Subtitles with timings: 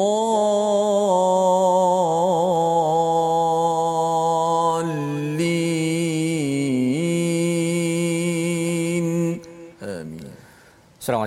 [0.00, 0.37] Oh.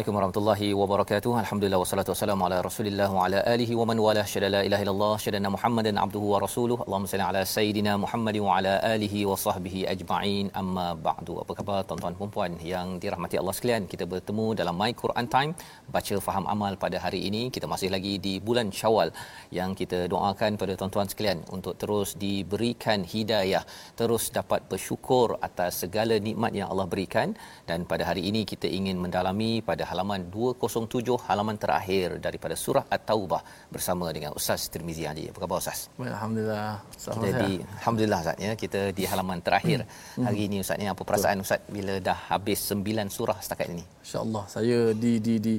[0.02, 1.32] Assalamualaikum warahmatullahi wabarakatuh.
[1.42, 5.16] Alhamdulillah wassalatu wassalamu ala Rasulillah wa ala alihi wa man wala syada la ilaha illallah
[5.24, 6.78] syadana Muhammadan abduhu wa rasuluh.
[6.86, 10.46] Allahumma salli ala sayidina Muhammad wa ala alihi wa sahbihi ajma'in.
[10.62, 11.36] Amma ba'du.
[11.44, 13.86] Apa khabar tuan-tuan dan puan yang dirahmati Allah sekalian?
[13.92, 15.54] Kita bertemu dalam My Quran Time
[15.98, 17.44] baca faham amal pada hari ini.
[17.58, 19.14] Kita masih lagi di bulan Syawal
[19.60, 23.64] yang kita doakan pada tuan-tuan sekalian untuk terus diberikan hidayah,
[24.02, 27.38] terus dapat bersyukur atas segala nikmat yang Allah berikan
[27.70, 33.42] dan pada hari ini kita ingin mendalami pada halaman 207 halaman terakhir daripada surah At-Taubah
[33.74, 35.24] bersama dengan Ustaz Tirmizi Haji.
[35.32, 35.80] Apa khabar Ustaz?
[36.00, 36.70] Alhamdulillah.
[36.96, 39.80] Kita di alhamdulillah Ustaz ya, kita di halaman terakhir.
[40.28, 43.84] Hari ini Ustaz ni apa perasaan Ustaz bila dah habis 9 surah setakat ini?
[44.02, 45.56] Masya-Allah saya di di di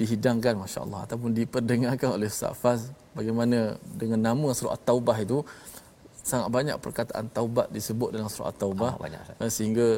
[0.00, 2.80] dihidangkan masya-Allah ataupun diperdengarkan oleh Ustaz Faz
[3.16, 5.40] bagaimana dengan nama surah At-Taubah itu.
[6.26, 8.92] Sangat banyak perkataan taubat disebut dalam surah At-Taubah.
[8.92, 9.88] Ah, banyak, uh, sehingga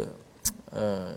[0.76, 1.16] uh,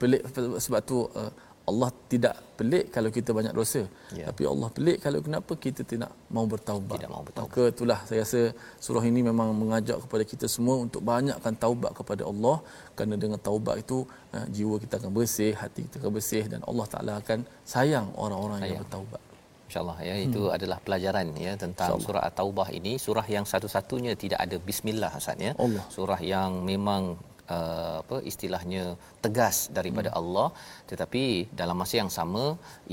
[0.00, 0.22] pelik
[0.64, 1.30] sebab tu uh,
[1.70, 3.82] Allah tidak pelik kalau kita banyak dosa
[4.18, 4.24] Ya.
[4.28, 7.48] tapi Allah pelik kalau kenapa kita tidak mau bertaubat Tidak mahu bertaubat.
[7.50, 8.40] maka itulah saya rasa
[8.86, 12.56] surah ini memang mengajak kepada kita semua untuk banyakkan taubat kepada Allah
[12.96, 13.98] kerana dengan taubat itu
[14.36, 17.38] uh, jiwa kita akan bersih hati kita akan bersih dan Allah Taala akan
[17.74, 18.84] sayang orang-orang yang Sayang.
[18.84, 19.22] bertaubat
[19.70, 20.54] InsyaAllah ya itu hmm.
[20.56, 25.52] adalah pelajaran ya tentang surah At-Taubah ini surah yang satu-satunya tidak ada bismillah Ustaz ya.
[25.64, 25.84] Allah.
[25.96, 27.02] Surah yang memang
[27.56, 28.84] uh, apa istilahnya
[29.24, 30.18] tegas daripada hmm.
[30.20, 30.48] Allah
[30.90, 31.22] tetapi
[31.60, 32.44] dalam masa yang sama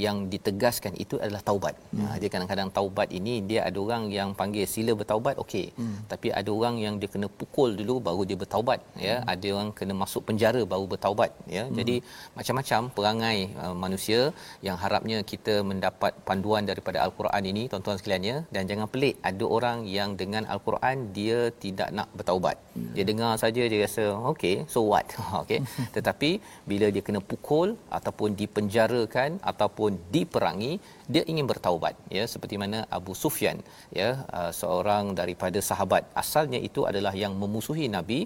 [0.05, 1.75] yang ditegaskan itu adalah taubat.
[1.93, 2.05] Hmm.
[2.05, 5.65] Ha, dia kadang-kadang taubat ini dia ada orang yang panggil sila bertaubat okey.
[5.79, 5.97] Hmm.
[6.11, 9.15] Tapi ada orang yang dia kena pukul dulu baru dia bertaubat ya.
[9.17, 9.31] Hmm.
[9.33, 11.63] Ada orang kena masuk penjara baru bertaubat ya.
[11.65, 11.75] Hmm.
[11.79, 11.95] Jadi
[12.37, 14.19] macam-macam perangai uh, manusia
[14.67, 19.45] yang harapnya kita mendapat panduan daripada al-Quran ini tuan-tuan sekalian ya dan jangan pelik ada
[19.57, 22.57] orang yang dengan al-Quran dia tidak nak bertaubat.
[22.77, 22.93] Hmm.
[22.95, 25.07] Dia dengar saja dia rasa okey so what?
[25.41, 25.59] Okey
[25.95, 26.29] tetapi
[26.71, 30.73] bila dia kena pukul ataupun dipenjarakan ataupun diperangi
[31.13, 32.25] dia ingin bertaubat ya.
[32.33, 33.59] Seperti mana Abu Sufyan
[34.01, 34.09] ya
[34.39, 36.03] uh, seorang daripada sahabat.
[36.23, 38.21] Asalnya itu adalah yang memusuhi Nabi.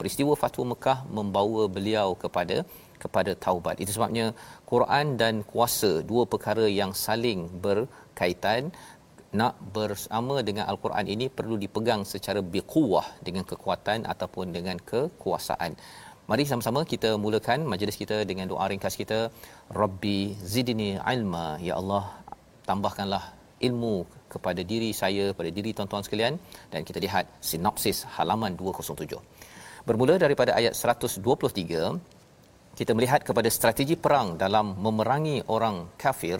[0.00, 2.56] Peristiwa Fathu Mekah membawa beliau kepada
[3.02, 3.76] kepada taubat.
[3.82, 4.26] Itu sebabnya
[4.72, 8.72] Quran dan kuasa dua perkara yang saling berkaitan
[9.40, 15.72] nak bersama dengan al-Quran ini perlu dipegang secara biquwah dengan kekuatan ataupun dengan kekuasaan.
[16.30, 19.18] Mari sama-sama kita mulakan majlis kita dengan doa ringkas kita.
[19.80, 20.18] Rabbi
[20.52, 21.46] zidni ilma.
[21.68, 22.04] Ya Allah,
[22.68, 23.24] tambahkanlah
[23.68, 23.96] ilmu
[24.32, 26.34] kepada diri saya, pada diri tuan-tuan sekalian
[26.72, 29.22] dan kita lihat sinopsis halaman 207.
[29.88, 32.15] Bermula daripada ayat 123
[32.76, 36.38] kita melihat kepada strategi perang dalam memerangi orang kafir.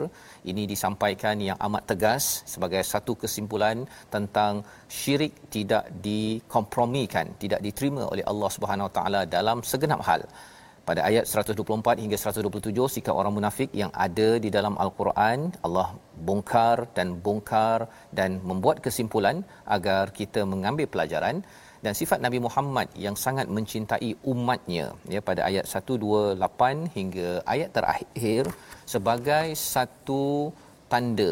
[0.50, 8.24] Ini disampaikan yang amat tegas sebagai satu kesimpulan tentang syirik tidak dikompromikan tidak diterima oleh
[8.32, 10.22] Allah Subhanahu Taala dalam segenap hal.
[10.86, 15.88] Pada ayat 124 hingga 127 sikap orang munafik yang ada di dalam al-Quran Allah
[16.28, 19.42] bongkar dan bongkar dan membuat kesimpulan
[19.76, 21.42] agar kita mengambil pelajaran
[21.86, 28.42] dan sifat Nabi Muhammad yang sangat mencintai umatnya ya pada ayat 128 hingga ayat terakhir
[28.94, 30.50] sebagai satu
[30.90, 31.30] tanda.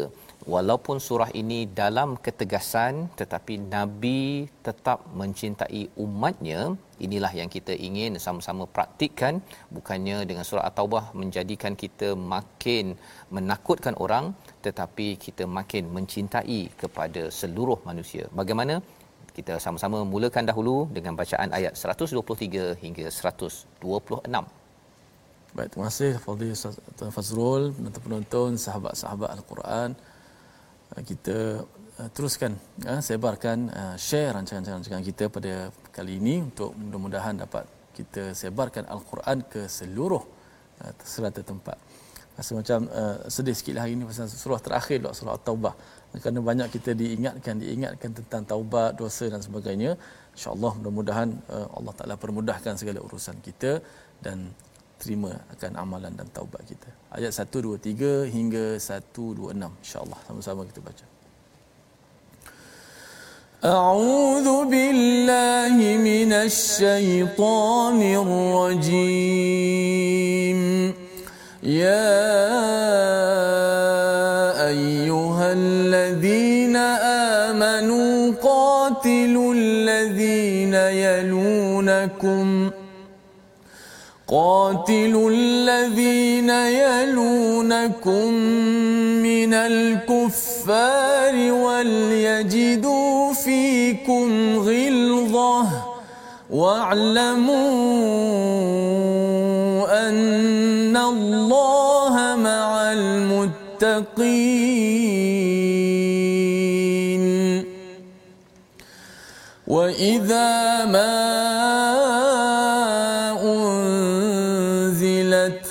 [0.53, 6.59] Walaupun surah ini dalam ketegasan tetapi nabi tetap mencintai umatnya
[7.05, 9.43] inilah yang kita ingin sama-sama praktikkan.
[9.75, 12.95] Bukannya dengan surah at-taubah menjadikan kita makin
[13.35, 14.37] menakutkan orang
[14.67, 18.29] tetapi kita makin mencintai kepada seluruh manusia.
[18.41, 18.77] Bagaimana
[19.37, 24.65] kita sama-sama mulakan dahulu dengan bacaan ayat 123 hingga 126
[25.55, 26.75] Baik, terima kasih Fadil Ustaz
[27.15, 29.89] Fazrul, penonton-penonton, sahabat-sahabat Al-Quran.
[30.91, 31.63] Uh, kita
[31.95, 37.63] uh, teruskan uh, sebarkan share rancangan-rancangan kita pada kali ini untuk mudah-mudahan dapat
[37.95, 40.27] kita sebarkan al-Quran ke seluruh
[41.07, 41.79] serata tempat.
[42.35, 45.73] Rasa macam uh, sedih sikit lah hari ini pasal surah terakhir surah At-Taubah
[46.22, 49.90] Kerana banyak kita diingatkan, diingatkan tentang taubat, dosa dan sebagainya.
[50.34, 53.72] InsyaAllah mudah-mudahan uh, Allah Ta'ala permudahkan segala urusan kita
[54.24, 54.50] dan
[54.98, 56.90] terima akan amalan dan taubat kita.
[57.14, 61.06] Ayat 1 2 3 hingga 1 2 6 insya-Allah sama-sama kita baca.
[63.60, 69.50] أعوذ بالله من الشيطان الرجيم
[71.62, 73.13] يا أيها
[75.55, 76.75] الذين
[77.45, 82.71] آمنوا قاتلوا الذين يلونكم
[84.27, 88.33] قاتلوا الذين يلونكم
[89.21, 95.67] من الكفار وليجدوا فيكم غلظة
[96.49, 97.55] واعلموا
[100.09, 104.64] أن الله مع المتقين
[109.95, 111.35] وإذا ما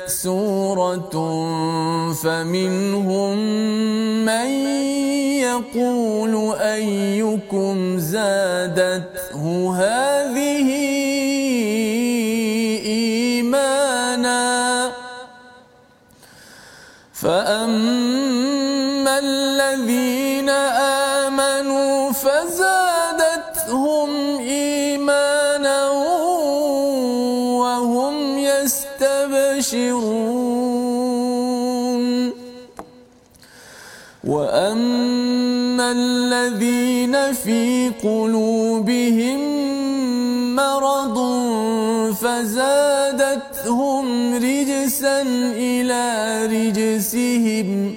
[0.07, 1.17] سورة
[2.13, 3.37] فمنهم
[4.25, 4.51] من
[5.45, 10.69] يقول أيكم زادته هذه
[12.87, 14.45] إيمانا
[17.13, 17.74] فأما
[29.75, 30.85] يستبشرون
[34.25, 39.41] وأما الذين في قلوبهم
[40.57, 41.19] مرض
[42.23, 44.05] فزادتهم
[44.35, 45.23] رجسا
[45.57, 46.03] إلى
[46.47, 47.95] رجسهم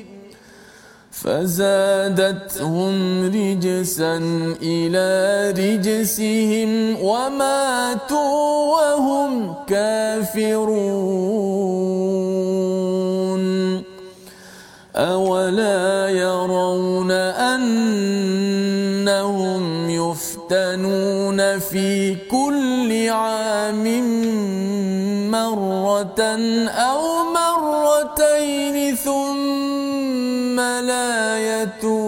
[1.27, 2.95] فزادتهم
[3.25, 4.15] رجسا
[4.61, 5.09] إلى
[5.51, 6.71] رجسهم
[7.03, 10.67] وماتوا وهم كافرون.
[14.95, 17.11] أولا يرون
[17.51, 18.33] أنهم
[19.89, 23.85] يفتنون في كل عام
[25.31, 26.21] مرة
[26.69, 27.01] أو
[27.35, 29.46] مرتين ثم
[30.87, 32.06] ولا يتوب.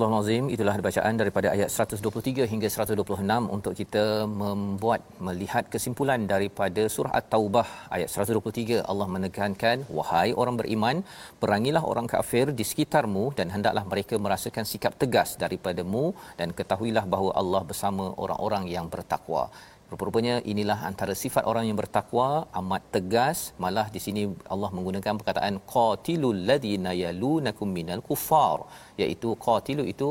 [0.00, 4.04] Al-Azim itulah bacaan daripada ayat 123 hingga 126 untuk kita
[4.42, 10.96] membuat melihat kesimpulan daripada surah At-Taubah ayat 123 Allah menekankan wahai orang beriman
[11.42, 16.04] perangilah orang kafir di sekitarmu dan hendaklah mereka merasakan sikap tegas daripadamu
[16.40, 19.44] dan ketahuilah bahawa Allah bersama orang-orang yang bertakwa
[19.92, 22.28] Rupa-rupanya inilah antara sifat orang yang bertakwa
[22.60, 23.38] amat tegas.
[23.62, 24.22] Malah di sini
[24.52, 28.64] Allah menggunakan perkataan qatilul ladina yalunakum minal kuffar
[29.02, 30.08] iaitu qatilu itu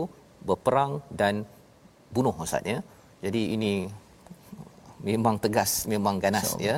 [0.49, 1.41] berperang dan
[2.13, 2.77] bunuh maksudnya.
[3.25, 3.73] Jadi ini
[5.09, 6.75] memang tegas memang ganas ya.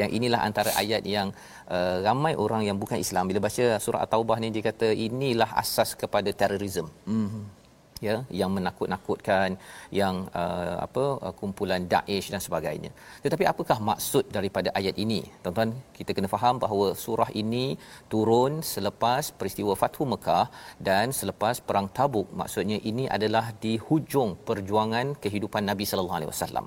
[0.00, 1.28] Yang inilah antara ayat yang
[1.68, 3.28] uh, ramai orang yang bukan Islam.
[3.28, 7.65] Bila baca surah at-taubah ni dia kata inilah asas kepada terorisme mm-hmm
[8.08, 9.56] ya yang menakut-nakutkan
[10.00, 12.90] yang uh, apa uh, kumpulan Daesh dan sebagainya.
[13.24, 15.20] Tetapi apakah maksud daripada ayat ini?
[15.42, 17.64] Tuan-tuan, kita kena faham bahawa surah ini
[18.12, 20.46] turun selepas peristiwa Fathu Mekah
[20.88, 22.28] dan selepas perang Tabuk.
[22.40, 26.66] Maksudnya ini adalah di hujung perjuangan kehidupan Nabi sallallahu alaihi wasallam.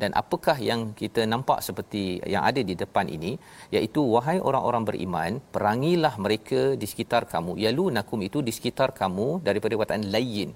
[0.00, 2.02] Dan apakah yang kita nampak seperti
[2.34, 3.32] yang ada di depan ini
[3.76, 7.58] iaitu wahai orang-orang beriman perangilah mereka di sekitar kamu.
[7.64, 10.52] Yalu nakum itu di sekitar kamu daripada perkataan layin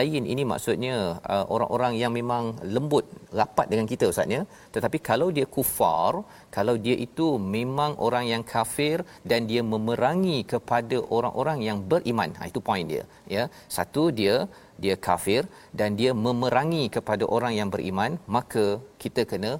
[0.00, 3.04] lain ini maksudnya uh, orang-orang yang memang lembut
[3.38, 6.24] rapat dengan kita ustaznya tetapi kalau dia kufar
[6.56, 12.32] kalau dia itu memang orang yang kafir dan dia memerangi kepada orang-orang yang beriman.
[12.40, 13.44] Ha, itu poin dia ya.
[13.76, 14.48] Satu dia
[14.82, 15.42] dia kafir
[15.78, 18.66] dan dia memerangi kepada orang yang beriman maka
[19.02, 19.52] kita kena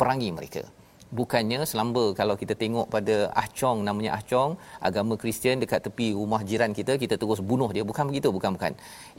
[0.00, 0.64] perangi mereka.
[1.18, 4.52] Bukannya selamba kalau kita tengok pada Ah Chong namanya Ah Chong
[4.88, 7.84] agama Kristian dekat tepi rumah jiran kita kita terus bunuh dia.
[7.90, 8.28] Bukan begitu?
[8.36, 8.72] Bukan bukan.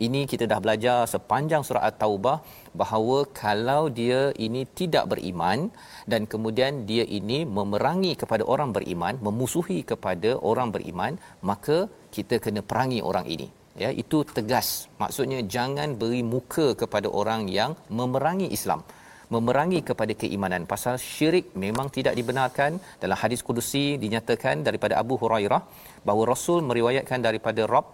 [0.05, 2.37] Ini kita dah belajar sepanjang surah at-taubah
[2.81, 5.71] bahawa kalau dia ini tidak beriman
[6.11, 11.15] dan kemudian dia ini memerangi kepada orang beriman memusuhi kepada orang beriman
[11.51, 11.77] maka
[12.11, 13.47] kita kena perangi orang ini
[13.83, 14.87] ya itu tegas.
[15.01, 18.81] Maksudnya jangan beri muka kepada orang yang memerangi Islam
[19.33, 20.63] memerangi kepada keimanan.
[20.69, 22.77] Pasal syirik memang tidak dibenarkan.
[23.01, 25.61] Dalam hadis kudusi dinyatakan daripada Abu Hurairah
[26.05, 27.87] bahawa Rasul meriwayatkan daripada Rabb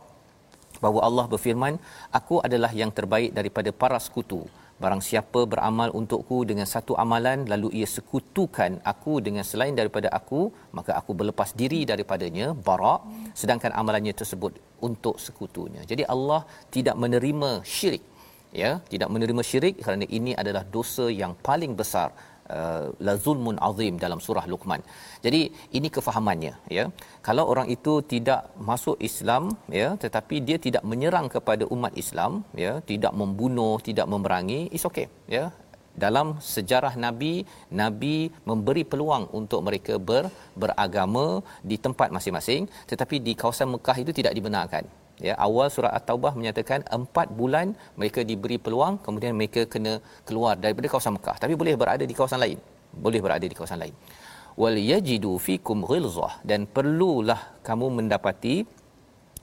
[0.83, 1.73] bahawa Allah berfirman
[2.19, 4.41] aku adalah yang terbaik daripada para sekutu
[4.83, 10.41] barang siapa beramal untukku dengan satu amalan lalu ia sekutukan aku dengan selain daripada aku
[10.77, 13.01] maka aku berlepas diri daripadanya barak
[13.41, 14.53] sedangkan amalannya tersebut
[14.87, 15.81] untuk sekutunya.
[15.91, 16.41] Jadi Allah
[16.75, 18.03] tidak menerima syirik
[18.51, 18.71] ya.
[18.93, 22.09] Tidak menerima syirik kerana ini adalah dosa yang paling besar
[22.59, 24.81] uh, la zulmun azim dalam surah luqman.
[25.25, 25.41] Jadi
[25.77, 26.85] ini kefahamannya ya.
[27.27, 29.43] Kalau orang itu tidak masuk Islam
[29.79, 32.31] ya tetapi dia tidak menyerang kepada umat Islam
[32.65, 35.45] ya tidak membunuh tidak memerangi is okay ya.
[36.03, 37.33] Dalam sejarah nabi
[37.81, 38.15] nabi
[38.49, 40.23] memberi peluang untuk mereka ber,
[40.61, 41.25] beragama
[41.69, 44.85] di tempat masing-masing tetapi di kawasan Mekah itu tidak dibenarkan
[45.27, 49.93] ya awal surah at-taubah menyatakan 4 bulan mereka diberi peluang kemudian mereka kena
[50.27, 51.37] keluar daripada kawasan Mekah.
[51.43, 52.57] Tapi boleh berada di kawasan lain.
[53.05, 53.95] Boleh berada di kawasan lain.
[54.61, 56.33] Wal yajidu fikum ghilzah.
[56.49, 58.55] Dan perlulah kamu mendapati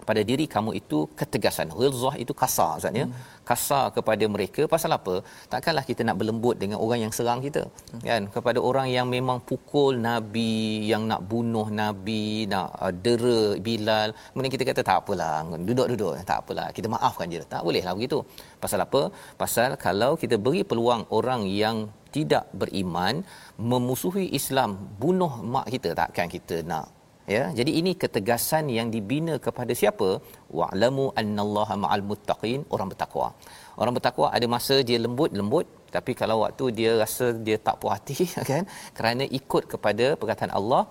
[0.08, 1.68] pada diri kamu itu ketegasan.
[1.78, 3.44] Ghilzah itu kasar maksudnya hmm.
[3.48, 4.62] kasar kepada mereka.
[4.74, 5.14] Pasal apa?
[5.52, 8.02] Takkanlah kita nak berlembut dengan orang yang serang kita hmm.
[8.10, 8.22] kan?
[8.36, 14.08] Kepada orang yang memang pukul nabi yang nak bunuh nabi nak uh, dera bilal.
[14.32, 15.34] Kemudian kita kata tak apalah
[15.68, 16.12] duduk-duduk.
[16.30, 18.20] Tak apalah kita maafkan je tak bolehlah begitu.
[18.62, 19.02] Pasal apa?
[19.42, 21.78] Pasal kalau kita beri peluang orang yang
[22.16, 23.14] tidak beriman
[23.70, 24.70] memusuhi Islam
[25.02, 26.97] bunuh mak kita takkan kita nak
[27.34, 30.08] ya jadi ini ketegasan yang dibina kepada siapa?
[30.58, 32.60] Wa'lamu annallaha ma'al muttaqin.
[32.74, 33.28] Orang bertakwa.
[33.80, 35.66] Orang bertakwa ada masa dia lembut lembut.
[35.96, 38.16] Tapi kalau waktu dia rasa dia tak puas hati
[38.52, 38.64] kan?
[38.98, 40.82] Kerana ikut kepada perkataan Allah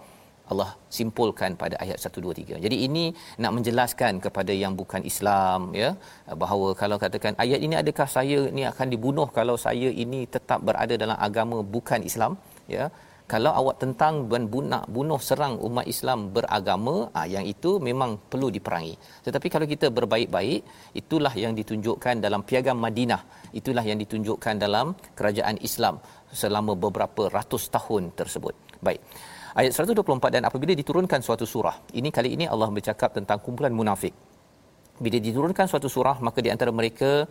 [0.53, 2.63] Allah simpulkan pada ayat 1 2 3.
[2.65, 3.03] Jadi ini
[3.43, 5.89] nak menjelaskan kepada yang bukan Islam ya
[6.43, 10.95] bahawa kalau katakan ayat ini adakah saya ni akan dibunuh kalau saya ini tetap berada
[11.03, 12.33] dalam agama bukan Islam
[12.75, 12.85] ya
[13.27, 18.47] kalau awak tentang dan bunuh, bunuh serang umat Islam beragama ah yang itu memang perlu
[18.47, 18.95] diperangi.
[19.27, 20.63] Tetapi kalau kita berbaik-baik
[20.95, 23.51] itulah yang ditunjukkan dalam piagam Madinah.
[23.51, 25.99] Itulah yang ditunjukkan dalam kerajaan Islam
[26.31, 28.55] selama beberapa ratus tahun tersebut.
[28.79, 29.03] Baik.
[29.59, 34.15] Ayat 124 dan apabila diturunkan suatu surah ini kali ini Allah bercakap tentang kumpulan munafik.
[35.03, 37.27] Bila diturunkan suatu surah maka di antara mereka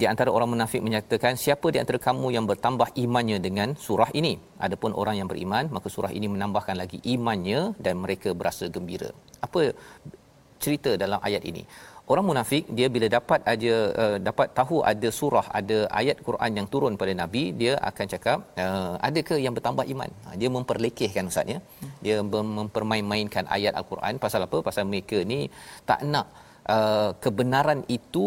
[0.00, 4.34] di antara orang munafik menyatakan siapa di antara kamu yang bertambah imannya dengan surah ini?
[4.66, 9.10] Adapun orang yang beriman maka surah ini menambahkan lagi imannya dan mereka berasa gembira.
[9.46, 9.60] Apa
[10.64, 11.64] cerita dalam ayat ini?
[12.12, 16.66] Orang munafik dia bila dapat aja uh, dapat tahu ada surah ada ayat Quran yang
[16.72, 20.10] turun pada nabi dia akan cakap uh, adakah yang bertambah iman?
[20.24, 21.58] Ha, dia memperlekehkan ustaz ya.
[22.04, 22.16] Dia
[22.58, 24.16] mempermain-mainkan ayat al-Quran.
[24.24, 24.60] Pasal apa?
[24.68, 25.40] Pasal mereka ni
[25.90, 26.26] tak nak
[26.76, 28.26] uh, kebenaran itu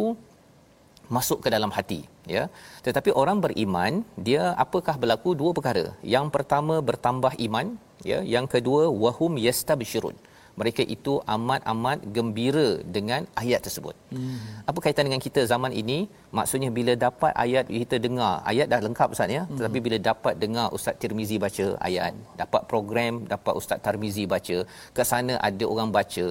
[1.16, 2.00] masuk ke dalam hati
[2.36, 2.44] ya
[2.86, 5.86] tetapi orang beriman dia apakah berlaku dua perkara
[6.16, 7.68] yang pertama bertambah iman
[8.12, 10.18] ya yang kedua wahum yastabshirun
[10.60, 13.96] mereka itu amat-amat gembira dengan ayat tersebut.
[14.16, 14.40] Hmm.
[14.70, 15.98] Apa kaitan dengan kita zaman ini?
[16.38, 19.56] Maksudnya bila dapat ayat kita dengar, ayat dah lengkap ustaz ya, hmm.
[19.60, 24.58] tetapi bila dapat dengar ustaz Tirmizi baca ayat, dapat program, dapat ustaz Tarmizi baca,
[24.96, 26.26] ke sana ada orang baca,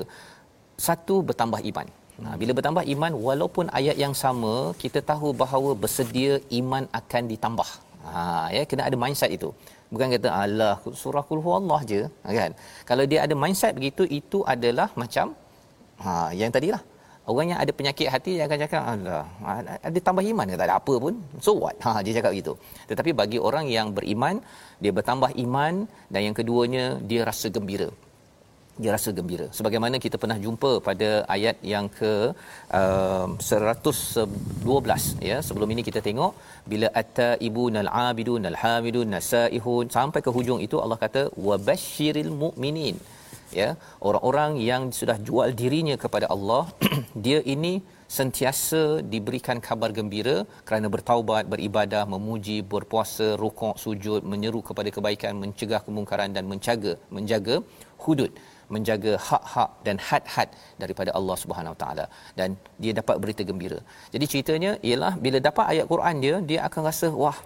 [0.89, 1.89] satu bertambah iman.
[2.23, 4.53] Ha, bila bertambah iman walaupun ayat yang sama
[4.83, 7.69] kita tahu bahawa bersedia iman akan ditambah.
[8.07, 9.51] Ha ya kena ada mindset itu.
[9.93, 12.01] Bukan kata Allah surah kul huwallah je
[12.39, 12.53] kan.
[12.91, 15.35] Kalau dia ada mindset begitu itu adalah macam
[16.05, 16.83] ha yang tadilah.
[17.33, 19.25] Orang yang ada penyakit hati dia akan cakap Allah
[19.89, 21.15] ada tambah iman ke tak ada apa pun.
[21.47, 21.77] So what?
[21.83, 22.55] Ha dia cakap begitu.
[22.91, 24.39] Tetapi bagi orang yang beriman
[24.79, 25.75] dia bertambah iman
[26.15, 27.91] dan yang keduanya dia rasa gembira
[28.83, 29.47] dia rasa gembira.
[29.59, 32.13] Sebagaimana kita pernah jumpa pada ayat yang ke
[32.81, 35.39] uh, 112 ya.
[35.49, 36.33] Sebelum ini kita tengok
[36.73, 42.99] bila atta ibunal abidun al hamidun nasaihun sampai ke hujung itu Allah kata wabashiril mu'minin
[43.61, 43.69] ya.
[44.09, 46.65] Orang-orang yang sudah jual dirinya kepada Allah
[47.27, 47.75] dia ini
[48.19, 48.81] sentiasa
[49.13, 56.31] diberikan kabar gembira kerana bertaubat beribadah memuji berpuasa rukuk sujud menyeru kepada kebaikan mencegah kemungkaran
[56.37, 57.57] dan menjaga menjaga
[58.05, 58.33] hudud
[58.75, 60.49] menjaga hak-hak dan had-had
[60.83, 62.05] daripada Allah Subhanahu taala.
[62.39, 62.49] Dan
[62.83, 63.81] dia dapat berita gembira.
[64.15, 67.39] Jadi ceritanya ialah bila dapat ayat Quran dia dia akan rasa wah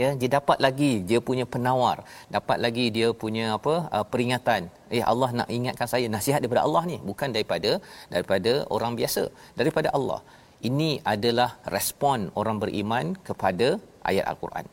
[0.00, 1.96] ya dia dapat lagi dia punya penawar.
[2.36, 4.62] Dapat lagi dia punya apa uh, peringatan.
[4.96, 7.72] Eh Allah nak ingatkan saya nasihat daripada Allah ni bukan daripada
[8.14, 9.24] daripada orang biasa
[9.60, 10.20] daripada Allah.
[10.68, 13.68] Ini adalah respon orang beriman kepada
[14.08, 14.66] ayat al-Quran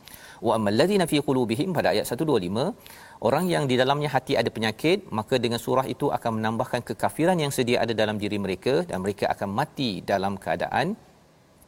[0.46, 4.98] wa ammal ladzina fi qulubihim pada ayat 125 orang yang di dalamnya hati ada penyakit
[5.18, 9.26] maka dengan surah itu akan menambahkan kekafiran yang sedia ada dalam diri mereka dan mereka
[9.34, 10.94] akan mati dalam keadaan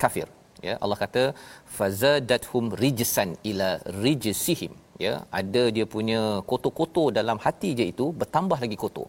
[0.02, 0.28] kafir.
[0.66, 1.22] Ya Allah kata
[1.78, 3.68] fazadathum rijsan ila
[4.04, 4.72] rijsihim.
[5.04, 9.08] Ya ada dia punya kotor-kotor dalam hati je itu bertambah lagi kotor.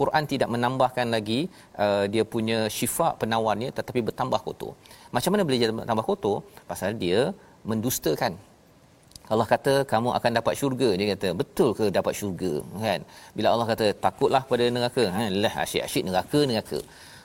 [0.00, 1.40] Quran tidak menambahkan lagi
[1.84, 4.72] uh, dia punya syifa penawarnya tetapi bertambah kotor.
[5.14, 6.36] Macam mana boleh jadi bertambah kotor?
[6.70, 7.20] Pasal dia
[7.70, 8.34] mendustakan
[9.32, 11.28] Allah kata kamu akan dapat syurga dia kata.
[11.40, 12.52] Betul ke dapat syurga?
[12.84, 13.00] Kan?
[13.36, 15.04] Bila Allah kata takutlah pada neraka.
[15.16, 16.78] Ha lah asyik-asyik neraka neraka.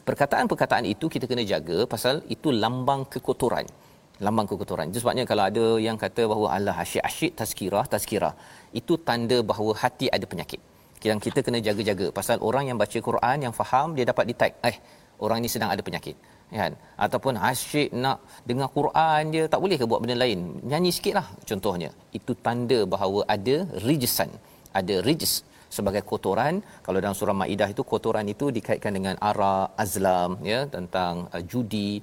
[0.08, 3.68] Perkataan-perkataan itu kita kena jaga pasal itu lambang kekotoran.
[4.26, 4.88] Lambang kekotoran.
[4.92, 8.34] Itu sebabnya kalau ada yang kata bahawa Allah asyik-asyik tazkirah tazkirah
[8.80, 10.62] itu tanda bahawa hati ada penyakit.
[11.10, 12.08] Yang kita kena jaga-jaga.
[12.20, 14.76] Pasal orang yang baca Quran yang faham dia dapat detect eh
[15.26, 16.16] orang ini sedang ada penyakit
[16.52, 16.74] kan?
[17.06, 20.40] Ataupun asyik nak dengar Quran dia tak boleh ke buat benda lain?
[20.70, 21.90] Nyanyi sikitlah contohnya.
[22.20, 23.56] Itu tanda bahawa ada
[23.88, 24.32] rijsan
[24.80, 25.34] ada rijs
[25.78, 26.62] sebagai kotoran.
[26.86, 32.02] Kalau dalam surah maidah itu kotoran itu dikaitkan dengan arak azlam ya tentang uh, judi.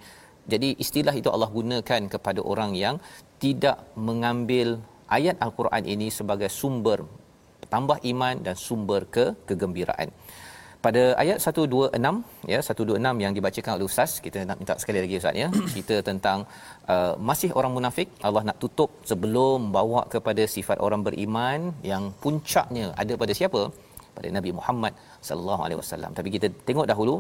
[0.52, 2.96] Jadi istilah itu Allah gunakan kepada orang yang
[3.42, 4.78] tidak mengambil
[5.10, 7.02] ayat al-Quran ini sebagai sumber
[7.66, 10.08] tambah iman dan sumber ke kegembiraan
[10.86, 15.36] pada ayat 126 ya 126 yang dibacakan oleh ustaz kita nak minta sekali lagi ustaz
[15.42, 16.38] ya cerita tentang
[16.94, 21.60] uh, masih orang munafik Allah nak tutup sebelum bawa kepada sifat orang beriman
[21.92, 23.62] yang puncaknya ada pada siapa?
[24.16, 24.92] Pada Nabi Muhammad
[25.28, 26.12] sallallahu alaihi wasallam.
[26.18, 27.14] Tapi kita tengok dahulu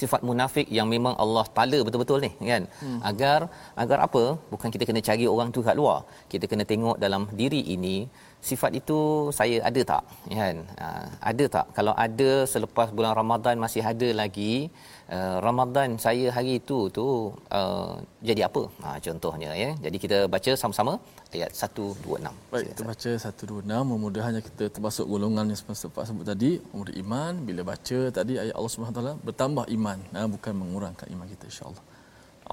[0.00, 2.62] sifat munafik yang memang Allah tala betul-betul ni kan?
[2.82, 3.00] Hmm.
[3.10, 3.40] agar
[3.82, 4.22] agar apa?
[4.52, 5.98] Bukan kita kena cari orang tu kat luar.
[6.32, 7.96] Kita kena tengok dalam diri ini
[8.48, 8.98] sifat itu
[9.38, 10.02] saya ada tak?
[10.40, 10.56] Kan?
[10.76, 11.66] Uh, ada tak?
[11.76, 14.68] Kalau ada selepas bulan Ramadan masih ada lagi
[15.16, 17.06] uh, Ramadan saya hari itu tu
[17.58, 17.92] uh,
[18.28, 18.62] jadi apa?
[18.84, 19.70] Ha uh, contohnya ya.
[19.84, 20.94] Jadi kita baca sama-sama
[21.34, 26.92] ayat 126 baik kita baca 126 mudah-mudahan kita termasuk golongan yang sempat sebut tadi umur
[27.02, 27.32] iman.
[27.48, 29.98] Bila baca tadi ayat Allah Subhanahu taala bertambah iman.
[30.12, 31.84] Uh, bukan mengurangkan iman kita insyaallah.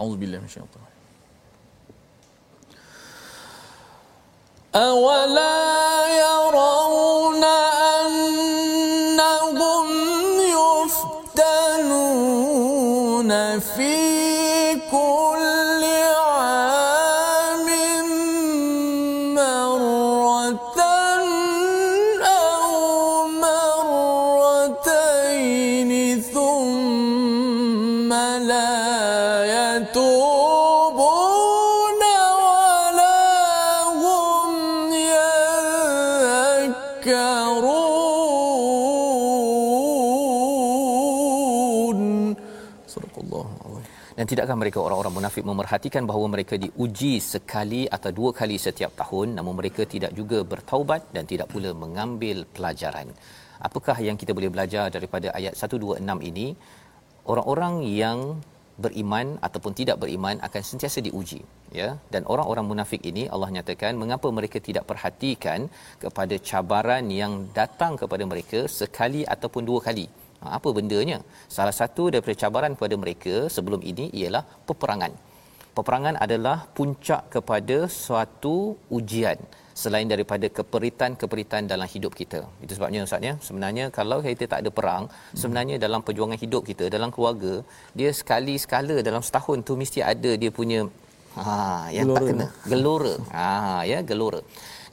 [0.01, 0.90] Auzubillahi minasyaitanir
[4.75, 7.43] أولا يرون
[9.03, 9.87] أنهم
[11.41, 12.39] يفتنون
[13.59, 15.50] في كل
[44.17, 49.37] dan tidakkah mereka orang-orang munafik memerhatikan bahawa mereka diuji sekali atau dua kali setiap tahun
[49.39, 53.09] namun mereka tidak juga bertaubat dan tidak pula mengambil pelajaran?
[53.61, 56.47] Apakah yang kita boleh belajar daripada ayat 126 ini?
[57.29, 58.19] Orang-orang yang
[58.83, 61.39] beriman ataupun tidak beriman akan sentiasa diuji
[61.79, 61.89] ya.
[62.13, 65.69] Dan orang-orang munafik ini Allah nyatakan mengapa mereka tidak perhatikan
[66.03, 70.07] kepada cabaran yang datang kepada mereka sekali ataupun dua kali
[70.57, 71.17] apa bendanya
[71.57, 75.13] salah satu daripada cabaran kepada mereka sebelum ini ialah peperangan
[75.77, 78.55] peperangan adalah puncak kepada suatu
[78.97, 79.37] ujian
[79.81, 82.39] selain daripada keperitan-keperitan dalam hidup kita.
[82.63, 85.03] Itu sebabnya ustaz ya, sebenarnya kalau kita tak ada perang,
[85.41, 87.53] sebenarnya dalam perjuangan hidup kita, dalam keluarga,
[87.97, 90.85] dia sekali sekala dalam setahun tu mesti ada dia punya
[91.39, 92.19] ha yang gelora.
[92.19, 93.13] tak kena gelora.
[93.35, 93.47] Ha
[93.91, 94.41] ya, gelora.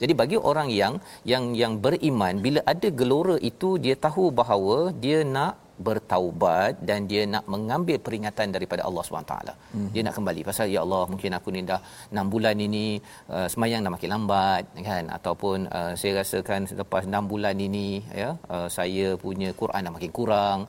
[0.01, 0.93] Jadi bagi orang yang
[1.31, 5.55] yang yang beriman bila ada gelora itu dia tahu bahawa dia nak
[5.87, 9.35] bertaubat dan dia nak mengambil peringatan daripada Allah SWT.
[9.73, 9.89] Hmm.
[9.93, 11.79] Dia nak kembali pasal ya Allah mungkin aku ni dah
[12.11, 12.87] 6 bulan ini
[13.35, 17.87] uh, semayang dah makin lambat kan ataupun uh, saya rasakan selepas 6 bulan ini
[18.21, 20.59] ya uh, saya punya Quran dah makin kurang.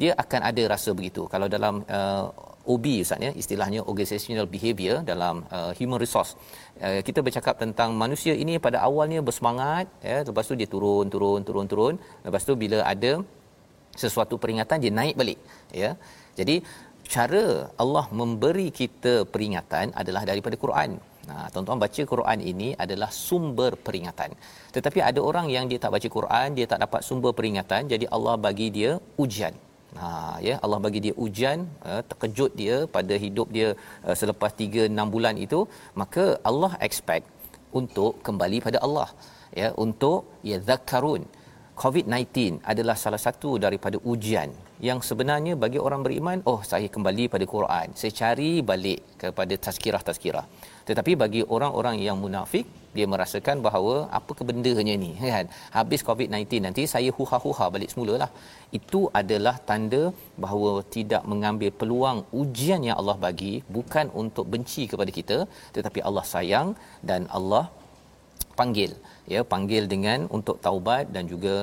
[0.00, 1.24] Dia akan ada rasa begitu.
[1.32, 2.24] Kalau dalam uh,
[2.74, 3.30] OB Ustaz ya.
[3.42, 6.32] Istilahnya organizational behavior dalam uh, human resource.
[6.86, 10.18] Uh, kita bercakap tentang manusia ini pada awalnya bersemangat ya.
[10.28, 11.94] Lepas tu dia turun turun turun turun.
[12.26, 13.12] Lepas tu bila ada
[14.02, 15.38] sesuatu peringatan dia naik balik
[15.82, 15.90] ya.
[16.40, 16.56] Jadi
[17.14, 17.44] cara
[17.82, 20.90] Allah memberi kita peringatan adalah daripada Quran.
[21.28, 24.30] Nah, tuan-tuan baca Quran ini adalah sumber peringatan.
[24.76, 28.34] Tetapi ada orang yang dia tak baca Quran, dia tak dapat sumber peringatan, jadi Allah
[28.46, 28.92] bagi dia
[29.24, 29.52] ujian.
[29.96, 31.58] Ha ya Allah bagi dia ujian
[31.90, 33.68] uh, terkejut dia pada hidup dia
[34.06, 35.60] uh, selepas 3 6 bulan itu
[36.00, 37.24] maka Allah expect
[37.80, 39.08] untuk kembali pada Allah
[39.60, 40.20] ya untuk
[40.50, 41.24] ya zakarun
[41.82, 44.50] COVID-19 adalah salah satu daripada ujian
[44.88, 50.44] yang sebenarnya bagi orang beriman oh saya kembali pada Quran saya cari balik kepada tazkirah-tazkirah
[50.88, 55.46] tetapi bagi orang-orang yang munafik dia merasakan bahawa apa kebendanya ni kan?
[55.78, 58.30] Habis covid-19 nanti saya huha-huha balik semulalah.
[58.78, 60.02] Itu adalah tanda
[60.44, 65.38] bahawa tidak mengambil peluang ujian yang Allah bagi bukan untuk benci kepada kita
[65.76, 66.70] tetapi Allah sayang
[67.10, 67.64] dan Allah
[68.60, 68.92] panggil
[69.34, 71.54] ya panggil dengan untuk taubat dan juga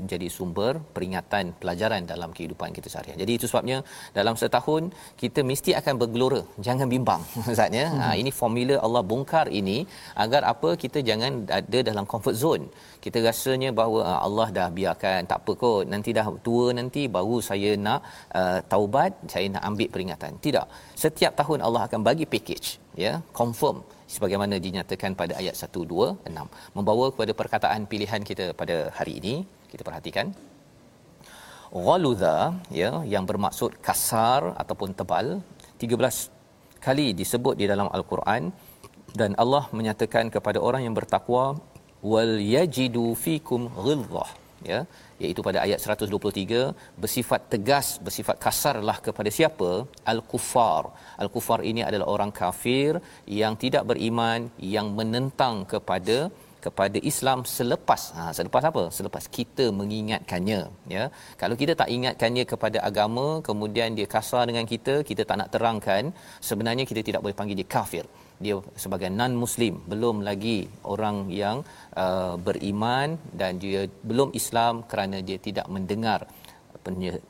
[0.00, 3.16] menjadi sumber peringatan pelajaran dalam kehidupan kita seharian.
[3.22, 3.78] Jadi itu sebabnya
[4.18, 4.82] dalam setahun
[5.22, 6.42] kita mesti akan bergelora.
[6.66, 7.86] Jangan bimbang Ustaz ya.
[7.88, 8.00] Hmm.
[8.02, 9.78] Ha, ini formula Allah bongkar ini
[10.24, 12.64] agar apa kita jangan ada dalam comfort zone.
[13.04, 15.84] Kita rasanya bahawa ha, Allah dah biarkan tak apa kot.
[15.94, 18.00] Nanti dah tua nanti baru saya nak
[18.40, 20.32] uh, taubat, saya nak ambil peringatan.
[20.46, 20.66] Tidak.
[21.04, 22.68] Setiap tahun Allah akan bagi package
[23.04, 23.78] ya, confirm
[24.14, 29.34] sebagaimana dinyatakan pada ayat 126 membawa kepada perkataan pilihan kita pada hari ini
[29.72, 30.26] kita perhatikan.
[31.86, 32.36] Ghaludha
[32.80, 35.26] ya yang bermaksud kasar ataupun tebal
[35.80, 38.44] 13 kali disebut di dalam al-Quran.
[39.20, 41.44] Dan Allah menyatakan kepada orang yang bertakwa
[42.12, 44.30] wal yajidu fikum ghilzah
[44.70, 44.78] ya
[45.22, 46.60] iaitu pada ayat 123
[47.02, 49.70] bersifat tegas bersifat kasarlah kepada siapa?
[50.12, 50.84] Al-kuffar
[51.22, 52.92] al-kuffar ini adalah orang kafir
[53.40, 54.40] yang tidak beriman
[54.76, 56.16] yang menentang kepada
[56.66, 58.02] kepada Islam selepas.
[58.16, 58.82] Ha selepas apa?
[58.98, 60.60] Selepas kita mengingatkannya
[60.96, 61.04] ya.
[61.42, 66.12] Kalau kita tak ingatkannya kepada agama kemudian dia kasar dengan kita kita tak nak terangkan
[66.50, 68.06] sebenarnya kita tidak boleh panggil dia kafir.
[68.44, 70.58] Dia sebagai non muslim belum lagi
[70.92, 71.58] orang yang
[72.04, 73.08] uh, beriman
[73.40, 76.20] dan dia belum Islam kerana dia tidak mendengar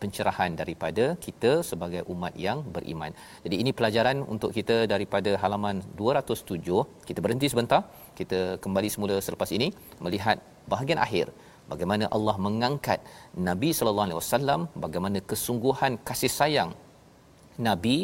[0.03, 3.13] pencerahan daripada kita sebagai umat yang beriman.
[3.45, 7.07] Jadi ini pelajaran untuk kita daripada halaman 207.
[7.09, 7.81] Kita berhenti sebentar.
[8.21, 9.69] Kita kembali semula selepas ini
[10.05, 10.39] melihat
[10.73, 11.27] bahagian akhir
[11.73, 13.01] bagaimana Allah mengangkat
[13.49, 16.71] Nabi sallallahu alaihi wasallam bagaimana kesungguhan kasih sayang
[17.69, 17.97] Nabi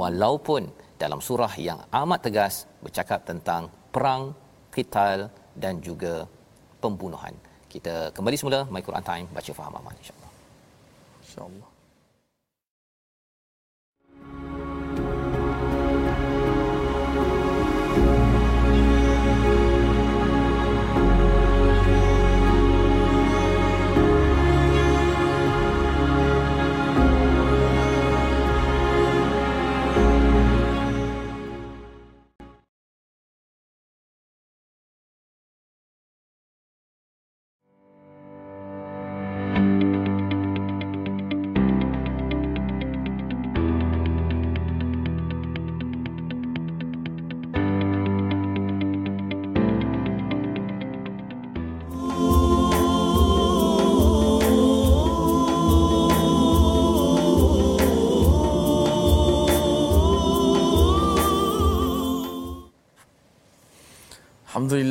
[0.00, 0.62] walaupun
[1.02, 4.32] dalam surah yang amat tegas bercakap tentang perang,
[4.74, 5.28] qital
[5.62, 6.14] dan juga
[6.82, 7.34] pembunuhan.
[7.72, 10.23] Kita kembali semula My Quran Time baca faham aman insya
[11.34, 11.73] insyaallah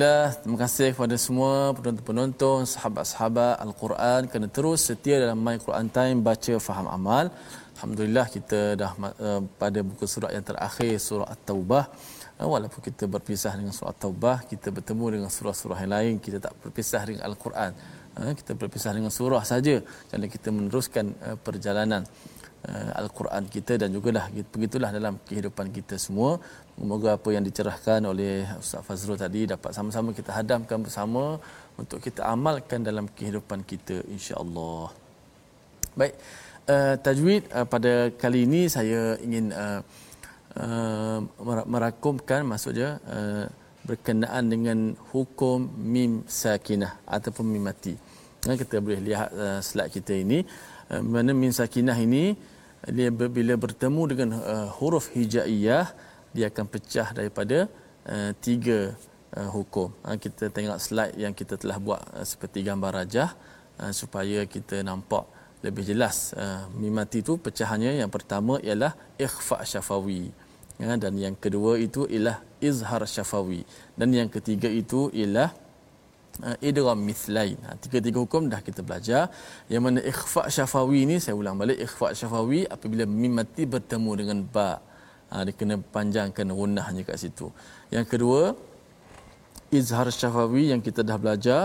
[0.03, 6.19] Alhamdulillah, terima kasih kepada semua penonton-penonton, sahabat-sahabat Al-Quran kerana terus setia dalam My Quran Time
[6.19, 7.31] baca faham amal.
[7.79, 11.87] Alhamdulillah kita dah uh, pada buku surat yang terakhir surah At-Taubah.
[12.35, 16.53] Uh, walaupun kita berpisah dengan surah At-Taubah, kita bertemu dengan surah-surah yang lain, kita tak
[16.59, 17.71] berpisah dengan Al-Quran.
[18.19, 19.79] Uh, kita berpisah dengan surah saja
[20.11, 22.03] dan kita meneruskan uh, perjalanan
[22.69, 26.39] uh, al-Quran kita dan juga dah begitulah dalam kehidupan kita semua.
[26.73, 31.23] Semoga apa yang dicerahkan oleh Ustaz Fazrul tadi dapat sama-sama kita hadamkan bersama
[31.81, 34.89] untuk kita amalkan dalam kehidupan kita insya-Allah.
[35.99, 36.15] Baik.
[36.63, 39.83] Uh, tajwid uh, pada kali ini saya ingin uh,
[40.55, 41.19] uh,
[41.67, 43.45] merakumkan maksudnya uh,
[43.83, 47.93] berkenaan dengan hukum mim sakinah ataupun mim mati.
[48.43, 50.39] Kita boleh lihat uh, slide kita ini
[50.91, 52.52] uh, mana mim sakinah ini
[52.91, 55.95] dia bila bertemu dengan uh, huruf hijaiyah
[56.35, 57.71] dia akan pecah daripada
[58.09, 58.97] uh, tiga
[59.37, 59.93] uh, hukum.
[60.03, 63.29] Uh, kita tengok slide yang kita telah buat uh, seperti gambar rajah
[63.79, 65.23] uh, supaya kita nampak
[65.63, 66.35] lebih jelas.
[66.35, 70.33] Uh, mim mati itu pecahannya yang pertama ialah ikhfa syafawi.
[70.81, 73.63] Ya, dan yang kedua itu ialah izhar syafawi.
[73.95, 75.53] Dan yang ketiga itu ialah
[76.69, 77.57] idgham mithlain.
[77.65, 79.23] Ha, tiga-tiga hukum dah kita belajar.
[79.73, 84.39] Yang mana ikhfa syafawi ni saya ulang balik ikhfa syafawi apabila mim mati bertemu dengan
[84.55, 84.71] ba.
[85.31, 87.47] Ha, dia kena panjangkan gunnahnya kat situ.
[87.95, 88.41] Yang kedua
[89.79, 91.61] izhar syafawi yang kita dah belajar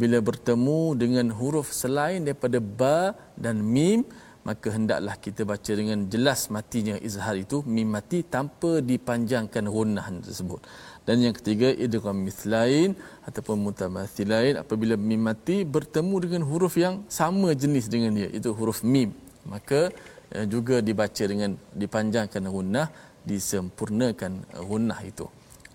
[0.00, 4.02] bila bertemu dengan huruf selain daripada ba dan mim
[4.46, 10.60] maka hendaklah kita baca dengan jelas matinya izhar itu mim mati tanpa dipanjangkan gunnah tersebut
[11.06, 12.90] dan yang ketiga idgham mithlain
[13.28, 18.82] ataupun mutamathilain apabila mim mati bertemu dengan huruf yang sama jenis dengan dia itu huruf
[18.82, 19.14] mim.
[19.46, 19.94] Maka
[20.34, 22.88] eh, juga dibaca dengan dipanjangkan gunnah
[23.26, 24.32] disempurnakan
[24.70, 25.26] gunnah itu.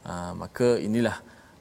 [0.08, 1.20] Ha, maka inilah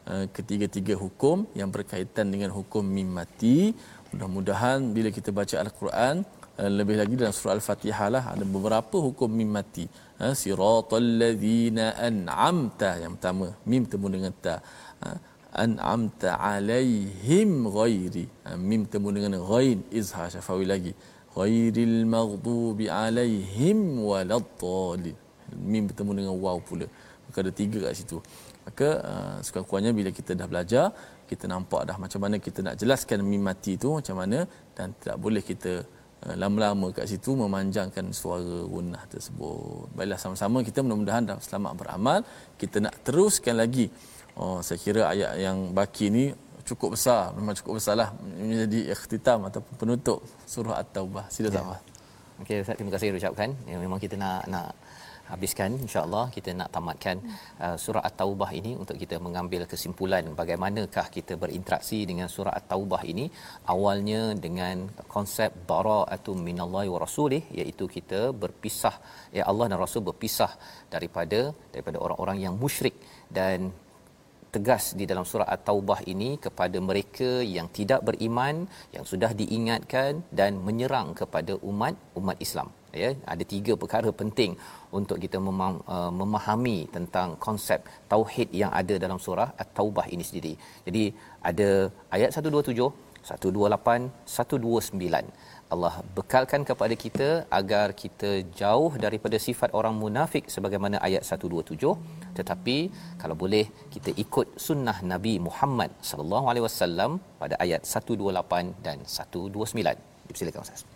[0.09, 3.75] uh, ketiga-tiga hukum yang berkaitan dengan hukum mim mati.
[4.15, 6.23] Mudah-mudahan bila kita baca al-Quran
[6.59, 9.85] lebih lagi dalam surah al-Fatihah lah ada beberapa hukum mim mati.
[10.21, 14.57] Uh, siratal ladzina an'amta yang pertama mim temu dengan ta.
[15.01, 15.17] Uh,
[15.65, 18.27] an'amta alaihim ghairi.
[18.49, 20.93] Uh, mim temu dengan ghain izhar syafawi lagi.
[21.37, 25.17] Ghairil maghdubi alaihim waladdallin.
[25.73, 26.87] Mim bertemu dengan waw pula.
[27.27, 28.19] Maka ada tiga kat situ.
[28.67, 30.87] Maka uh, sekurang-kurangnya bila kita dah belajar
[31.31, 34.39] kita nampak dah macam mana kita nak jelaskan mim mati tu macam mana
[34.77, 35.73] dan tidak boleh kita
[36.37, 39.89] lama-lama kat situ memanjangkan suara gunnah tersebut.
[39.97, 42.21] Baiklah sama-sama kita mudah-mudahan dah selamat beramal.
[42.61, 43.89] Kita nak teruskan lagi.
[44.37, 46.25] Oh saya kira ayat yang baki ni
[46.69, 47.33] cukup besar.
[47.33, 48.13] Memang cukup besarlah.
[48.21, 51.33] Menjadi ikhtitam ataupun penutup surah at-taubah.
[51.33, 51.65] Sila ya.
[51.65, 51.77] sama
[52.41, 53.53] Okey Ustaz terima kasih ucapkan.
[53.69, 54.73] Ya, memang kita nak nak
[55.33, 57.17] habiskan insyaallah kita nak tamatkan
[57.65, 63.27] uh, surah at-taubah ini untuk kita mengambil kesimpulan bagaimanakah kita berinteraksi dengan surah at-taubah ini.
[63.75, 64.77] Awalnya dengan
[65.15, 68.95] konsep bara'atu minallahi wa rasulih iaitu kita berpisah
[69.39, 70.53] ya Allah dan Rasul berpisah
[70.95, 71.41] daripada
[71.73, 72.97] daripada orang-orang yang musyrik
[73.39, 73.71] dan
[74.55, 80.59] tegas di dalam surah at-taubah ini kepada mereka yang tidak beriman yang sudah diingatkan dan
[80.67, 82.69] menyerang kepada umat umat Islam
[83.03, 84.53] ya ada tiga perkara penting
[84.99, 90.55] untuk kita uh, memahami tentang konsep tauhid yang ada dalam surah at-taubah ini sendiri.
[90.89, 91.05] Jadi
[91.51, 91.69] ada
[92.17, 100.45] ayat 127 128 129 Allah bekalkan kepada kita agar kita jauh daripada sifat orang munafik
[100.55, 101.95] sebagaimana ayat 127
[102.39, 102.77] tetapi
[103.23, 110.39] kalau boleh kita ikut sunnah Nabi Muhammad sallallahu alaihi wasallam pada ayat 128 dan 129
[110.41, 110.90] silakan Ustaz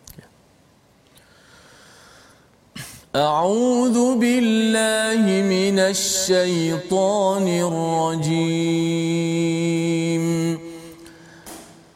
[3.14, 8.58] أعوذ بالله من الشيطان الرجيم.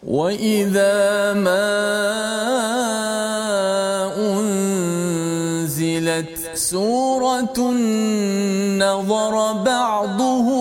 [0.06, 1.74] وإذا ما
[4.30, 7.58] أنزلت سورة
[8.78, 10.57] نظر بعضهم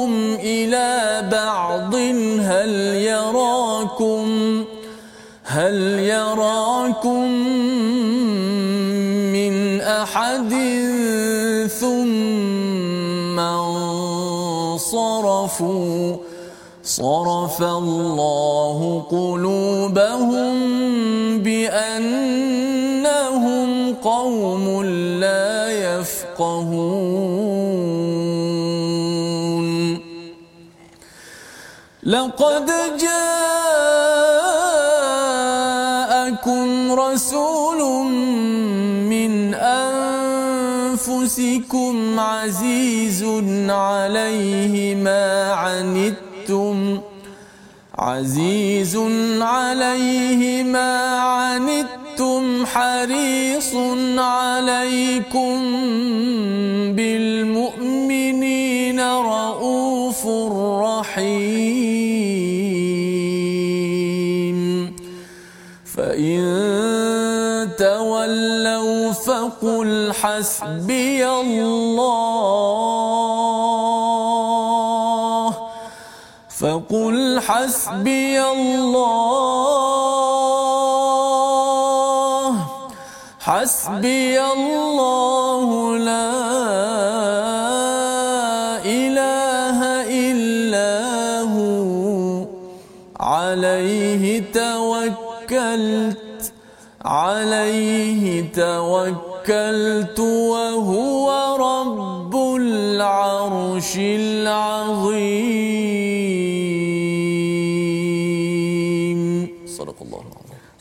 [15.61, 16.17] انصرفوا
[16.83, 20.55] صرف الله قلوبهم
[21.43, 22.87] بأنهم
[23.93, 24.83] قوم
[25.19, 27.17] لا يفقهون.
[32.03, 32.71] لقد
[42.19, 43.23] عزيز
[43.69, 46.99] عليه ما عنتم.
[47.97, 48.97] عزيز
[49.41, 52.65] عليه ما عنتم.
[52.65, 53.75] حريص
[54.17, 55.63] عليكم.
[69.67, 71.97] فقل حسبي الله.
[76.49, 79.27] فقل حسبي الله.
[83.39, 86.31] حسبي الله لا
[88.85, 90.91] إله إلا
[91.41, 92.45] هو.
[93.19, 96.17] عليه توكلت
[97.05, 99.26] عليه توكلت.
[100.54, 101.26] وهو
[101.68, 103.92] رب العرش
[104.22, 105.82] العظيم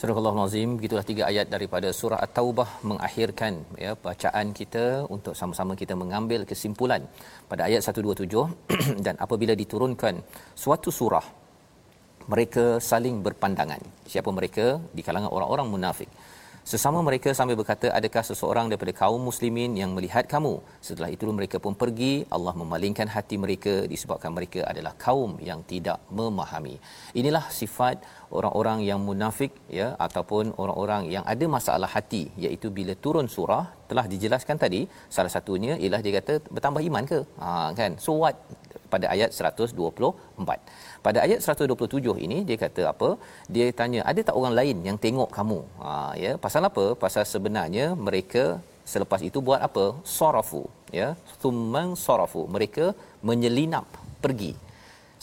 [0.01, 4.85] Surah Al-Azim begitulah tiga ayat daripada surah At-Taubah mengakhirkan ya bacaan kita
[5.15, 7.01] untuk sama-sama kita mengambil kesimpulan
[7.51, 10.15] pada ayat 127 dan apabila diturunkan
[10.63, 11.21] suatu surah
[12.33, 13.81] mereka saling berpandangan
[14.13, 14.65] siapa mereka
[14.97, 16.09] di kalangan orang-orang munafik
[16.70, 20.54] Sesama mereka sambil berkata, adakah seseorang daripada kaum muslimin yang melihat kamu?
[20.86, 26.02] Setelah itu mereka pun pergi, Allah memalingkan hati mereka disebabkan mereka adalah kaum yang tidak
[26.10, 26.74] memahami.
[27.20, 28.02] Inilah sifat
[28.34, 34.04] orang-orang yang munafik ya ataupun orang-orang yang ada masalah hati iaitu bila turun surah telah
[34.10, 34.80] dijelaskan tadi
[35.16, 37.20] salah satunya ialah dia kata bertambah iman ke?
[37.42, 37.94] Ha kan?
[38.06, 38.34] So what?
[38.90, 39.78] Pada ayat 124
[41.06, 43.08] pada ayat 127 ini dia kata apa?
[43.54, 45.58] Dia tanya ada tak orang lain yang tengok kamu?
[45.82, 45.92] Ha
[46.24, 46.32] ya.
[46.44, 46.84] Pasal apa?
[47.04, 48.44] Pasal sebenarnya mereka
[48.92, 49.84] selepas itu buat apa?
[50.16, 50.62] Sarafu
[51.00, 51.08] ya.
[51.42, 52.42] Thumman sarafu.
[52.56, 52.86] Mereka
[53.28, 53.86] menyelinap
[54.24, 54.52] pergi.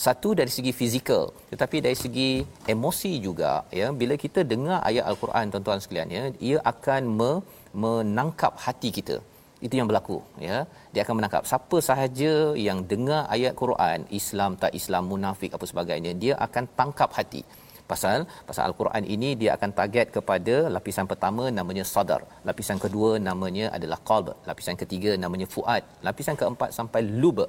[0.04, 2.30] Satu dari segi fizikal tetapi dari segi
[2.74, 3.90] emosi juga ya.
[4.02, 7.44] Bila kita dengar ayat al-Quran tuan-tuan sekalian ya ia akan me-
[7.84, 9.18] menangkap hati kita
[9.66, 10.58] itu yang berlaku ya.
[10.94, 12.32] Dia akan menangkap siapa sahaja
[12.68, 17.44] yang dengar ayat Quran Islam tak Islam munafik apa sebagainya dia akan tangkap hati.
[17.92, 22.22] Pasal pasal al-Quran ini dia akan target kepada lapisan pertama namanya sadar.
[22.50, 24.28] Lapisan kedua namanya adalah qalb.
[24.50, 25.84] Lapisan ketiga namanya fuad.
[26.08, 27.40] Lapisan keempat sampai lub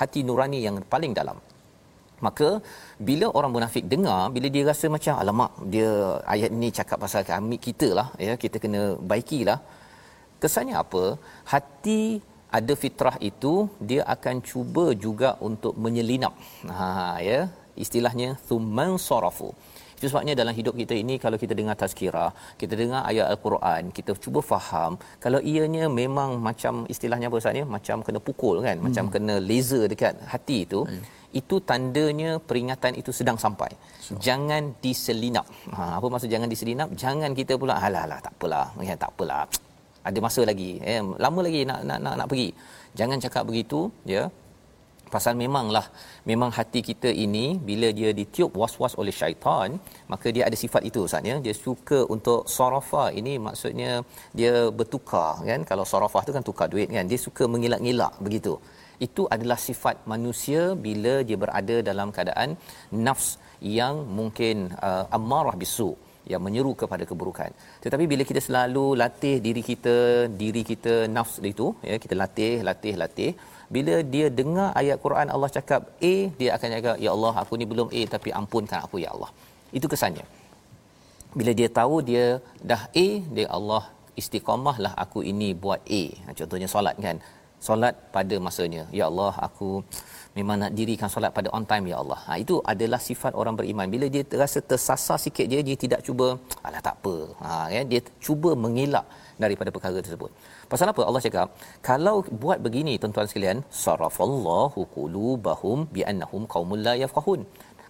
[0.00, 1.38] hati nurani yang paling dalam.
[2.26, 2.48] Maka
[3.08, 5.90] bila orang munafik dengar bila dia rasa macam alamak dia
[6.34, 9.58] ayat ni cakap pasal kami kita lah ya kita kena baikilah
[10.42, 11.04] kesannya apa
[11.52, 12.02] hati
[12.58, 13.52] ada fitrah itu
[13.90, 16.34] dia akan cuba juga untuk menyelinap
[16.78, 16.88] ha
[17.30, 17.40] ya
[17.84, 19.50] istilahnya thumman sarafu
[20.00, 24.16] itu sebabnya dalam hidup kita ini kalau kita dengar tazkirah, kita dengar ayat al-Quran, kita
[24.24, 24.92] cuba faham
[25.24, 28.84] kalau ianya memang macam istilahnya apa Ustaz macam kena pukul kan, hmm.
[28.86, 31.02] macam kena laser dekat hati itu, hmm.
[31.40, 33.68] itu tandanya peringatan itu sedang sampai.
[34.00, 34.16] So.
[34.26, 35.44] Jangan diselinap.
[35.76, 36.88] Ha apa maksud jangan diselinap?
[37.02, 39.44] Jangan kita pula alah alah tak apalah, ya tak apalah.
[40.08, 42.48] Ada masa lagi, eh lama lagi nak nak nak, nak pergi.
[42.98, 43.80] Jangan cakap begitu,
[44.14, 44.22] ya.
[45.14, 45.86] Pasal memanglah
[46.30, 49.68] memang hati kita ini bila dia ditiup was-was oleh syaitan
[50.12, 51.36] maka dia ada sifat itu Ustaz ya.
[51.46, 53.90] Dia suka untuk sarafa ini maksudnya
[54.38, 55.66] dia bertukar kan.
[55.70, 57.10] Kalau sarafa tu kan tukar duit kan.
[57.12, 58.54] Dia suka mengilak-ngilak begitu.
[59.06, 62.54] Itu adalah sifat manusia bila dia berada dalam keadaan
[63.06, 63.28] nafs
[63.78, 65.90] yang mungkin uh, amarah bisu
[66.32, 67.50] yang menyeru kepada keburukan.
[67.84, 69.96] Tetapi bila kita selalu latih diri kita,
[70.42, 73.30] diri kita nafs itu, ya kita latih, latih, latih,
[73.74, 77.66] bila dia dengar ayat Quran Allah cakap A dia akan cakap ya Allah aku ni
[77.72, 79.30] belum A tapi ampunkan aku ya Allah.
[79.78, 80.26] Itu kesannya.
[81.38, 82.24] Bila dia tahu dia
[82.70, 83.06] dah A
[83.36, 83.82] dia Allah
[84.20, 86.02] istiqamahlah aku ini buat A.
[86.38, 87.22] Contohnya solat kan
[87.66, 89.70] solat pada masanya ya Allah aku
[90.38, 92.18] memang nak dirikan solat pada on time ya Allah.
[92.26, 93.86] Ha itu adalah sifat orang beriman.
[93.94, 96.28] Bila dia terasa tersasar sikit dia dia tidak cuba
[96.66, 97.16] alah tak apa.
[97.42, 99.06] Ha ya dia cuba mengelak
[99.44, 100.30] daripada perkara tersebut.
[100.72, 101.48] Pasal apa Allah cakap,
[101.88, 107.42] kalau buat begini tuan-tuan sekalian, sarafallahu qulubahum biannahum qaumul la yafqahun.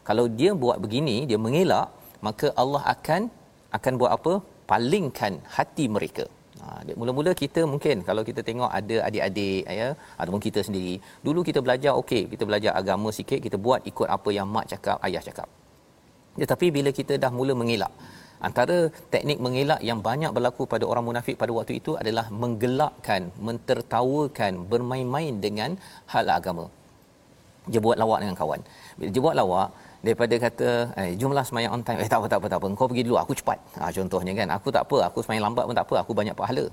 [0.09, 1.89] Kalau dia buat begini, dia mengelak,
[2.27, 3.23] maka Allah akan
[3.79, 4.33] akan buat apa?
[4.71, 6.25] Palingkan hati mereka.
[6.71, 9.89] Ha, mula-mula kita mungkin kalau kita tengok ada adik-adik ya
[10.21, 10.95] ataupun kita sendiri
[11.27, 14.97] dulu kita belajar okey kita belajar agama sikit kita buat ikut apa yang mak cakap
[15.07, 15.49] ayah cakap.
[16.43, 17.91] Tetapi bila kita dah mula mengelak
[18.49, 18.77] antara
[19.15, 25.35] teknik mengelak yang banyak berlaku pada orang munafik pada waktu itu adalah menggelakkan mentertawakan bermain-main
[25.47, 25.73] dengan
[26.13, 26.67] hal agama.
[27.73, 28.61] Dia buat lawak dengan kawan.
[28.99, 29.69] Bila dia buat lawak
[30.07, 30.69] daripada kata
[31.01, 32.01] eh jumlah semayang on time.
[32.05, 32.67] Eh tak apa tak apa tak apa.
[32.81, 33.17] Kau pergi dulu.
[33.23, 33.59] Aku cepat.
[33.81, 34.99] Ha contohnya kan aku tak apa.
[35.09, 35.97] Aku semayang lambat pun tak apa.
[36.03, 36.65] Aku banyak pahala.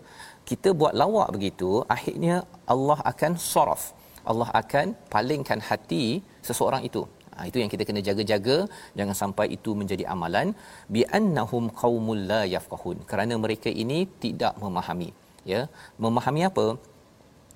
[0.50, 2.36] Kita buat lawak begitu akhirnya
[2.74, 3.84] Allah akan saraf
[4.32, 6.06] Allah akan palingkan hati
[6.48, 7.04] seseorang itu.
[7.36, 8.58] Ha, itu yang kita kena jaga-jaga.
[9.00, 10.48] Jangan sampai itu menjadi amalan.
[10.94, 12.98] Bi annahum qaumul la yafqahun.
[13.10, 15.10] Kerana mereka ini tidak memahami.
[15.52, 15.62] Ya
[16.04, 16.66] memahami apa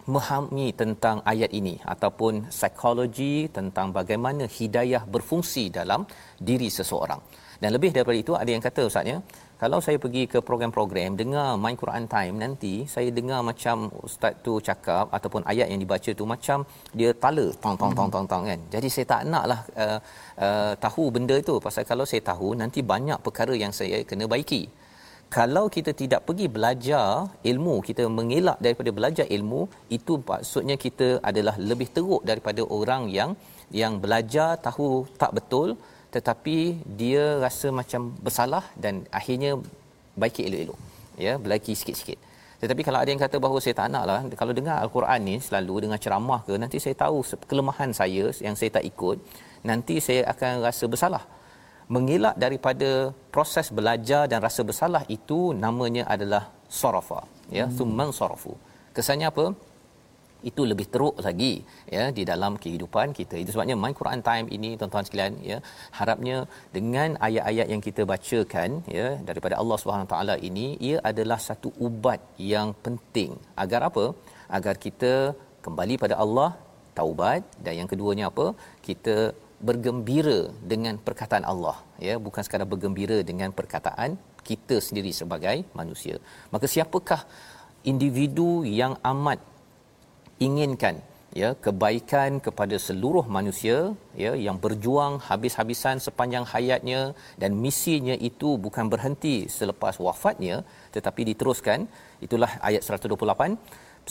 [0.09, 6.03] memahami tentang ayat ini ataupun psikologi tentang bagaimana hidayah berfungsi dalam
[6.49, 7.21] diri seseorang.
[7.61, 9.17] Dan lebih daripada itu ada yang kata ustaznya
[9.61, 14.57] kalau saya pergi ke program-program dengar main Quran time nanti saya dengar macam ustaz tu
[14.67, 16.65] cakap ataupun ayat yang dibaca tu macam
[16.97, 18.59] dia tala tong tong tong tong tong kan?
[18.73, 19.99] Jadi saya tak naklah uh,
[20.45, 24.65] uh, tahu benda itu pasal kalau saya tahu nanti banyak perkara yang saya kena baiki
[25.37, 27.07] kalau kita tidak pergi belajar
[27.51, 29.61] ilmu kita mengelak daripada belajar ilmu
[29.97, 33.31] itu maksudnya kita adalah lebih teruk daripada orang yang
[33.81, 34.89] yang belajar tahu
[35.21, 35.69] tak betul
[36.15, 36.57] tetapi
[36.99, 39.51] dia rasa macam bersalah dan akhirnya
[40.21, 40.79] baiki elok-elok.
[41.25, 42.19] Ya belaki sikit-sikit.
[42.61, 45.75] Tetapi kalau ada yang kata bahawa saya tak nak lah kalau dengar al-Quran ni selalu
[45.83, 47.17] dengar ceramah ke nanti saya tahu
[47.49, 49.17] kelemahan saya yang saya tak ikut
[49.69, 51.23] nanti saya akan rasa bersalah
[51.95, 52.89] mengelak daripada
[53.35, 56.43] proses belajar dan rasa bersalah itu namanya adalah
[56.79, 57.21] sarafa
[57.57, 57.75] ya hmm.
[57.77, 58.53] summan sarafu
[58.95, 59.45] kesannya apa
[60.49, 61.53] itu lebih teruk lagi
[61.95, 63.35] ya di dalam kehidupan kita.
[63.41, 65.57] Itu sebabnya My Quran Time ini tuan-tuan sekalian ya
[65.99, 66.37] harapnya
[66.77, 72.21] dengan ayat-ayat yang kita bacakan ya daripada Allah Subhanahu taala ini ia adalah satu ubat
[72.53, 73.31] yang penting
[73.63, 74.05] agar apa?
[74.57, 75.13] Agar kita
[75.65, 76.49] kembali pada Allah
[76.97, 78.47] taubat dan yang keduanya apa?
[78.87, 79.15] Kita
[79.67, 80.39] bergembira
[80.71, 82.15] dengan perkataan Allah ya.
[82.25, 84.17] Bukan sekadar bergembira dengan perkataan
[84.49, 86.17] kita sendiri sebagai manusia.
[86.53, 87.21] Maka siapakah
[87.91, 88.49] individu
[88.81, 89.39] yang amat
[90.47, 90.97] inginkan
[91.41, 97.01] ya kebaikan kepada seluruh manusia ya yang berjuang habis-habisan sepanjang hayatnya
[97.41, 100.57] dan misinya itu bukan berhenti selepas wafatnya
[100.95, 101.87] tetapi diteruskan?
[102.25, 103.55] Itulah ayat 128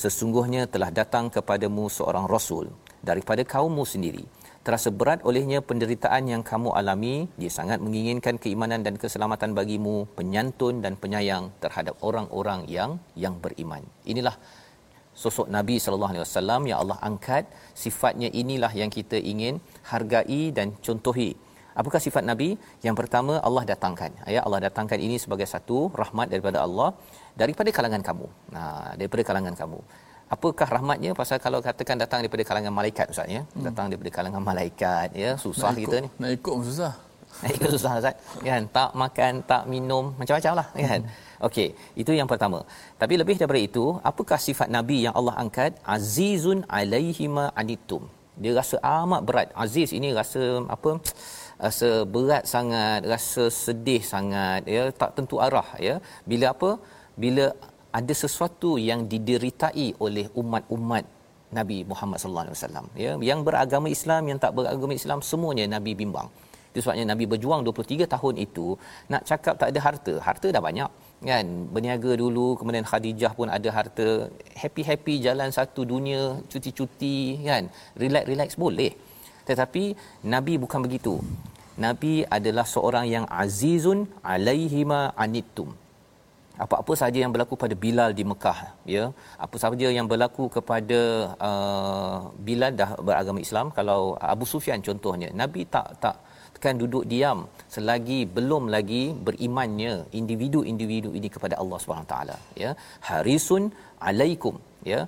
[0.02, 2.70] sesungguhnya telah datang kepadamu seorang rasul
[3.02, 4.24] daripada kaummu sendiri
[4.66, 7.14] terasa berat olehnya penderitaan yang kamu alami.
[7.40, 12.90] Dia sangat menginginkan keimanan dan keselamatan bagimu penyantun dan penyayang terhadap orang-orang yang
[13.24, 13.84] yang beriman.
[14.12, 14.36] Inilah
[15.22, 17.44] sosok Nabi sallallahu alaihi wasallam yang Allah angkat.
[17.84, 19.56] Sifatnya inilah yang kita ingin
[19.92, 21.32] hargai dan contohi.
[21.80, 22.48] Apakah sifat nabi?
[22.86, 24.10] Yang pertama Allah datangkan.
[24.34, 26.88] Ya Allah datangkan ini sebagai satu rahmat daripada Allah
[27.40, 28.26] daripada kalangan kamu.
[28.54, 29.80] Nah daripada kalangan kamu
[30.34, 33.64] apakah rahmatnya pasal kalau katakan datang daripada kalangan malaikat ustaz ya hmm.
[33.68, 36.92] datang daripada kalangan malaikat ya susah nak kita ni nak ikut pun susah
[37.42, 38.14] nak ikut susah ustaz
[38.48, 41.28] kan tak makan tak minum macam-macam lah kan hmm.
[41.46, 41.68] Okey,
[42.00, 42.58] itu yang pertama.
[43.00, 45.72] Tapi lebih daripada itu, apakah sifat Nabi yang Allah angkat?
[45.94, 48.02] Azizun alaihima anitum.
[48.42, 49.48] Dia rasa amat berat.
[49.64, 50.42] Aziz ini rasa
[50.76, 50.90] apa?
[51.64, 55.96] Rasa berat sangat, rasa sedih sangat, ya, tak tentu arah, ya.
[56.30, 56.70] Bila apa?
[57.24, 57.46] Bila
[57.98, 61.04] ada sesuatu yang dideritai oleh umat-umat
[61.58, 62.86] Nabi Muhammad sallallahu alaihi wasallam.
[63.04, 66.30] Ya yang beragama Islam yang tak beragama Islam semuanya Nabi bimbang.
[66.70, 68.66] Itu sebabnya Nabi berjuang 23 tahun itu
[69.12, 70.14] nak cakap tak ada harta.
[70.26, 70.90] Harta dah banyak
[71.30, 71.46] kan?
[71.74, 74.08] Berniaga dulu kemudian Khadijah pun ada harta.
[74.62, 77.66] Happy-happy jalan satu dunia cuti-cuti kan?
[78.02, 78.92] Relax-relax boleh.
[79.50, 79.84] Tetapi
[80.34, 81.14] nabi bukan begitu.
[81.84, 85.74] Nabi adalah seorang yang azizun alaihima anittum
[86.64, 88.58] apa-apa saja yang berlaku pada Bilal di Mekah
[88.94, 89.04] ya.
[89.44, 91.00] Apa saja yang berlaku kepada
[91.48, 93.68] uh, Bilal dah beragama Islam.
[93.78, 94.00] Kalau
[94.34, 96.16] Abu Sufyan contohnya nabi tak tak
[96.64, 97.38] kan duduk diam
[97.74, 102.70] selagi belum lagi berimannya individu-individu ini kepada Allah Subhanahu taala ya.
[103.08, 103.64] Harisun
[104.10, 104.56] alaikum
[104.92, 105.00] ya.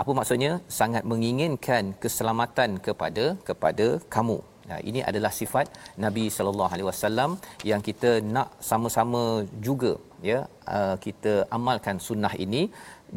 [0.00, 0.52] Apa maksudnya?
[0.80, 4.38] Sangat menginginkan keselamatan kepada kepada kamu.
[4.70, 5.66] Nah, ini adalah sifat
[6.04, 7.30] Nabi sallallahu alaihi wasallam
[7.70, 9.22] yang kita nak sama-sama
[9.66, 9.92] juga
[10.28, 10.38] ya
[10.76, 12.62] uh, kita amalkan sunnah ini.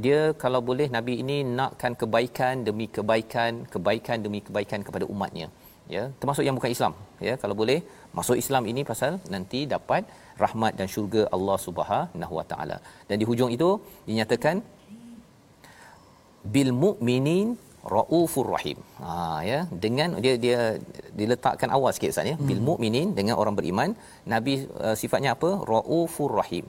[0.04, 5.47] Dia kalau boleh Nabi ini nakkan kebaikan demi kebaikan kebaikan demi kebaikan kepada umatnya.
[5.95, 6.93] Ya termasuk yang bukan Islam.
[7.28, 7.80] Ya kalau boleh
[8.18, 10.04] masuk Islam ini pasal nanti dapat
[10.43, 12.78] rahmat dan syurga Allah Subhanahu Wa Taala.
[13.10, 13.70] Dan di hujung itu
[14.10, 14.64] dinyatakan
[16.56, 17.47] bil mukminin
[17.93, 18.80] raufur rahim.
[19.04, 19.14] Ha
[19.49, 20.60] ya dengan dia dia
[21.20, 22.36] diletakkan awal sikit Ustaz ya.
[22.39, 22.47] Hmm.
[22.49, 23.91] bil mukminin dengan orang beriman.
[24.34, 24.54] Nabi
[24.86, 25.51] uh, sifatnya apa?
[25.72, 26.66] Raufur rahim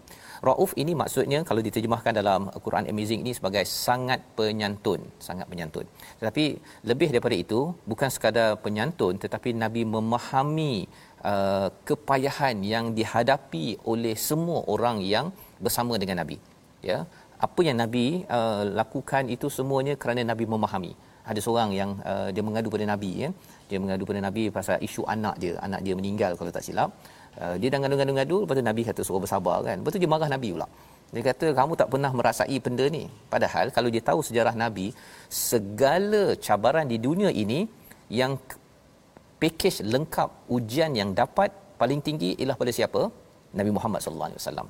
[0.49, 5.87] Rauf ini maksudnya kalau diterjemahkan dalam Quran Amazing ini sebagai sangat penyantun, sangat penyantun.
[6.21, 6.45] Tetapi
[6.91, 10.75] lebih daripada itu, bukan sekadar penyantun tetapi Nabi memahami
[11.33, 15.33] uh, kepayahan yang dihadapi oleh semua orang yang
[15.65, 16.37] bersama dengan Nabi.
[16.91, 16.99] Ya.
[17.47, 20.93] Apa yang Nabi uh, lakukan itu semuanya kerana Nabi memahami.
[21.25, 23.29] Ada seorang yang uh, dia mengadu pada Nabi ya.
[23.69, 26.93] Dia mengadu pada Nabi pasal isu anak dia, anak dia meninggal kalau tak silap.
[27.43, 29.77] Uh, dia dah ngadu-ngadu lepas tu Nabi kata suruh bersabar kan.
[29.81, 30.69] Lepas tu dia marah Nabi pula.
[31.15, 33.05] Dia kata kamu tak pernah merasai benda ni.
[33.33, 34.87] Padahal kalau dia tahu sejarah Nabi
[35.31, 37.67] segala cabaran di dunia ini
[38.21, 38.39] yang
[39.43, 43.11] package lengkap ujian yang dapat paling tinggi ialah pada siapa?
[43.59, 44.69] Nabi Muhammad sallallahu alaihi wasallam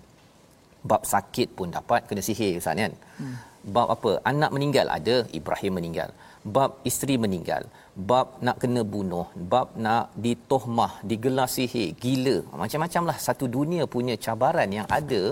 [0.90, 2.94] bab sakit pun dapat kena sihir ustaz kan?
[3.20, 3.36] Hmm.
[3.74, 4.12] bab apa?
[4.30, 6.10] Anak meninggal ada Ibrahim meninggal.
[6.56, 7.62] Bab isteri meninggal.
[8.08, 9.26] Bab nak kena bunuh.
[9.52, 11.88] Bab nak ditohmah digelar sihir.
[12.02, 12.36] Gila.
[12.62, 13.16] Macam-macamlah.
[13.26, 15.22] Satu dunia punya cabaran yang ada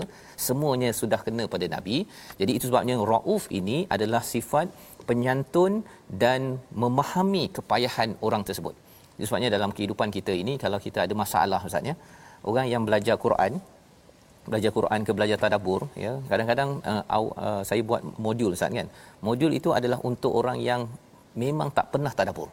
[0.47, 1.97] semuanya sudah kena pada nabi.
[2.39, 4.67] Jadi itu sebabnya rauf ini adalah sifat
[5.09, 5.85] penyantun
[6.23, 8.73] dan memahami kepayahan orang tersebut.
[9.17, 11.95] Itu sebabnya dalam kehidupan kita ini kalau kita ada masalah ustaz ya
[12.49, 13.61] orang yang belajar Quran
[14.49, 16.13] belajar Quran ke belajar tadabbur ya.
[16.31, 17.03] Kadang-kadang uh,
[17.45, 18.87] uh, saya buat modul ustaz kan.
[19.27, 20.83] Modul itu adalah untuk orang yang
[21.43, 22.49] memang tak pernah tadabbur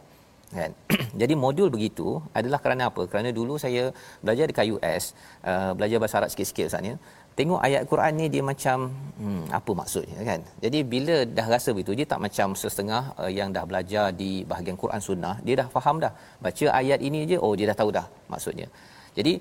[0.50, 0.70] kan.
[1.20, 3.02] Jadi modul begitu adalah kerana apa?
[3.10, 3.82] Kerana dulu saya
[4.24, 5.14] belajar dekat US
[5.50, 6.96] uh, belajar bahasa Arab sikit-sikit ustaz ya.
[7.38, 8.90] Tengok ayat Quran ni dia macam
[9.22, 10.40] hmm, apa maksudnya kan.
[10.64, 14.78] Jadi bila dah rasa begitu dia tak macam setengah uh, yang dah belajar di bahagian
[14.82, 16.12] Quran sunnah dia dah faham dah.
[16.44, 18.68] Baca ayat ini je oh dia dah tahu dah maksudnya.
[19.18, 19.34] Jadi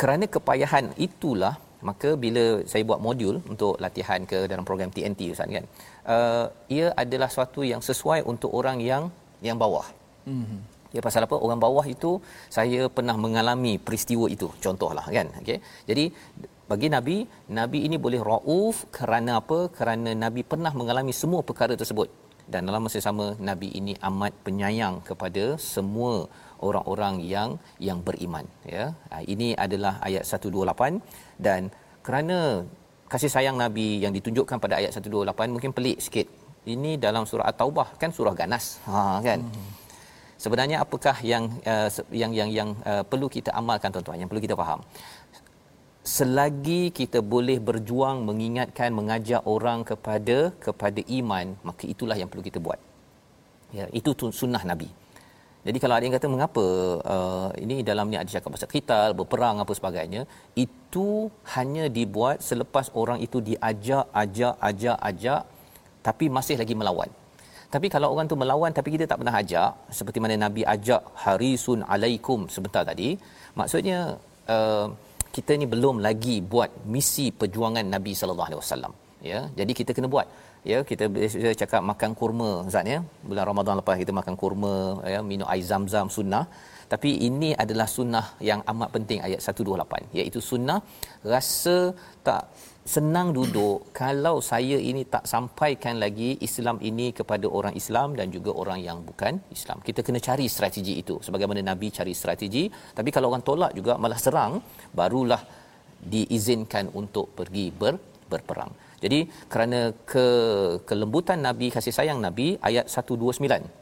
[0.00, 1.54] kerana kepayahan itulah
[1.88, 5.66] maka bila saya buat modul untuk latihan ke dalam program TNT Ustaz kan
[6.14, 6.46] uh,
[6.76, 9.12] ia adalah sesuatu yang sesuai untuk orang yang
[9.44, 9.86] yang bawah
[10.24, 11.36] hmm Ya pasal apa?
[11.36, 12.10] Orang bawah itu
[12.56, 14.48] saya pernah mengalami peristiwa itu.
[14.64, 15.28] Contohlah kan.
[15.40, 15.58] Okey.
[15.88, 16.04] Jadi
[16.70, 17.16] bagi nabi,
[17.58, 19.58] nabi ini boleh rauf kerana apa?
[19.78, 22.08] Kerana nabi pernah mengalami semua perkara tersebut.
[22.52, 26.30] Dan dalam masa sama nabi ini amat penyayang kepada semua
[26.68, 27.50] orang-orang yang
[27.88, 28.94] yang beriman ya.
[29.10, 31.00] Ha, ini adalah ayat 128
[31.46, 31.72] dan
[32.06, 32.64] kerana
[33.12, 36.28] kasih sayang nabi yang ditunjukkan pada ayat 128 mungkin pelik sikit.
[36.66, 38.82] Ini dalam surah At-Taubah kan surah ganas.
[38.90, 39.40] Ha kan.
[39.42, 39.86] Hmm
[40.44, 41.88] sebenarnya apakah yang uh,
[42.22, 44.80] yang yang yang uh, perlu kita amalkan tuan-tuan yang perlu kita faham
[46.16, 52.60] selagi kita boleh berjuang mengingatkan mengajak orang kepada kepada iman maka itulah yang perlu kita
[52.66, 52.78] buat
[53.78, 54.88] ya itu sunnah nabi
[55.66, 56.64] jadi kalau ada yang kata mengapa
[57.14, 60.22] uh, ini dalam ni ada cakap pasal qital berperang apa sebagainya
[60.64, 61.06] itu
[61.54, 65.42] hanya dibuat selepas orang itu diajak ajak ajak ajak
[66.06, 67.10] tapi masih lagi melawan.
[67.74, 71.82] Tapi kalau orang tu melawan tapi kita tak pernah ajak seperti mana nabi ajak harisun
[71.94, 73.08] alaikum sebentar tadi
[73.58, 73.98] maksudnya
[74.56, 74.86] uh,
[75.36, 78.92] kita ni belum lagi buat misi perjuangan nabi sallallahu alaihi wasallam.
[79.30, 80.28] Ya jadi kita kena buat
[80.70, 84.74] ya kita biasa cakap makan kurma Ustaz ya bulan Ramadan lepas kita makan kurma
[85.14, 86.44] ya minum air zam-zam sunnah
[86.92, 90.78] tapi ini adalah sunnah yang amat penting ayat 128 iaitu sunnah
[91.34, 91.76] rasa
[92.28, 92.42] tak
[92.94, 98.50] senang duduk kalau saya ini tak sampaikan lagi Islam ini kepada orang Islam dan juga
[98.62, 99.82] orang yang bukan Islam.
[99.88, 102.64] Kita kena cari strategi itu sebagaimana Nabi cari strategi.
[102.70, 104.62] Tapi kalau orang tolak juga malah serang,
[104.98, 105.42] barulah
[106.14, 107.98] diizinkan untuk pergi ber,
[108.30, 108.70] berperang.
[109.03, 109.19] Jadi
[109.51, 109.79] kerana
[110.11, 110.25] ke
[110.89, 113.81] kelembutan Nabi kasih sayang Nabi ayat 129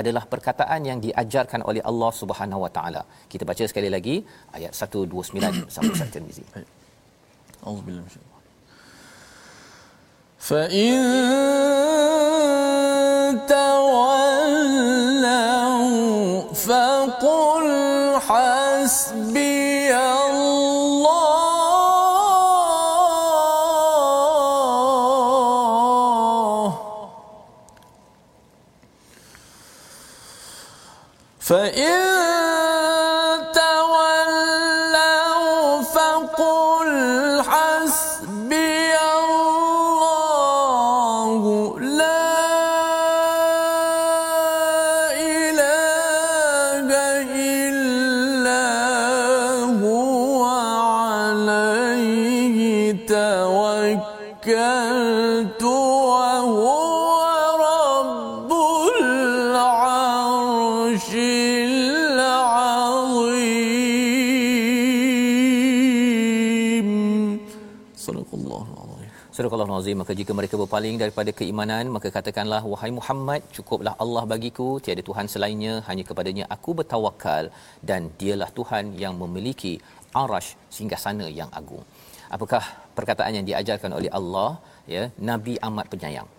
[0.00, 3.02] adalah perkataan yang diajarkan oleh Allah Subhanahu Wa Taala.
[3.32, 4.16] Kita baca sekali lagi
[4.58, 6.46] ayat 129 sampai Ustaz Tirmizi.
[7.66, 8.42] أعوذ بالله من الشيطان
[10.48, 10.94] فإن
[13.48, 14.09] تولوا
[69.91, 74.67] azim maka jika mereka berpaling daripada keimanan maka katakanlah wahai Muhammad cukuplah Allah bagiku.
[74.83, 75.73] Tiada tuhan selainnya.
[75.87, 77.43] Hanya kepadanya aku bertawakal
[77.89, 79.73] dan dialah Tuhan yang memiliki
[80.21, 80.49] arash
[81.05, 81.83] sana yang agung.
[82.35, 82.63] Apakah
[82.97, 84.49] perkataan yang diajarkan oleh Allah
[84.95, 86.29] ya nabi amat penyayang?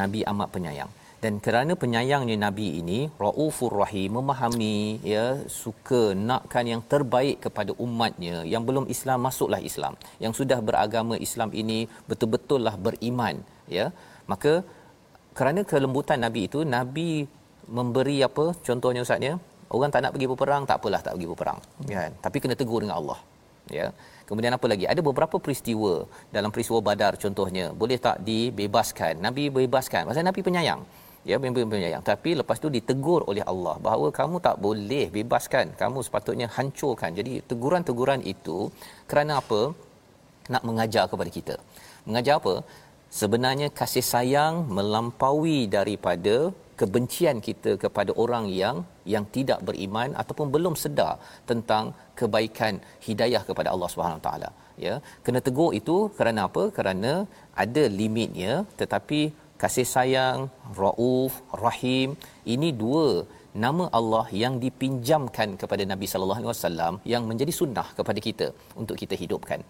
[0.00, 0.92] Nabi amat penyayang
[1.24, 5.26] dan kerana penyayangnya nabi ini raufur rahim memahami ya
[5.60, 9.94] suka nakkan yang terbaik kepada umatnya yang belum Islam masuklah Islam.
[10.24, 11.78] Yang sudah beragama Islam ini
[12.10, 13.40] betul-betullah beriman
[13.76, 13.86] ya.
[14.32, 14.52] Maka
[15.38, 17.10] kerana kelembutan nabi itu nabi
[17.78, 18.46] memberi apa?
[18.68, 19.34] Contohnya ustaz ya.
[19.74, 21.60] Orang tak nak pergi berperang tak apalah tak pergi berperang
[21.94, 22.12] kan?
[22.26, 23.18] Tapi kena tegur dengan Allah
[23.78, 23.86] ya.
[24.28, 24.84] Kemudian apa lagi?
[24.92, 25.94] Ada beberapa peristiwa
[26.36, 27.64] dalam peristiwa badar contohnya.
[27.80, 29.24] Boleh tak dibebaskan?
[29.24, 30.04] Nabi bebaskan.
[30.12, 30.84] Pasal nabi penyayang
[31.30, 35.98] ya memang penyayang tapi lepas tu ditegur oleh Allah bahawa kamu tak boleh bebaskan kamu
[36.06, 37.10] sepatutnya hancurkan.
[37.18, 38.58] Jadi teguran-teguran itu
[39.10, 39.60] kerana apa?
[40.52, 41.54] Nak mengajar kepada kita.
[42.08, 42.54] Mengajar apa?
[43.20, 46.36] Sebenarnya kasih sayang melampaui daripada
[46.80, 48.76] kebencian kita kepada orang yang
[49.12, 51.14] yang tidak beriman ataupun belum sedar
[51.50, 52.74] tentang kebaikan
[53.06, 54.50] hidayah kepada Allah Subhanahu taala.
[54.84, 54.94] Ya
[55.24, 56.62] kena tegur itu kerana apa?
[56.78, 57.12] Kerana
[57.64, 59.20] ada limitnya tetapi
[59.64, 60.38] kasih sayang,
[60.80, 61.34] rauf,
[61.64, 62.10] rahim,
[62.54, 63.08] ini dua
[63.64, 68.46] nama Allah yang dipinjamkan kepada Nabi sallallahu alaihi wasallam yang menjadi sunnah kepada kita
[68.80, 69.60] untuk kita hidupkan.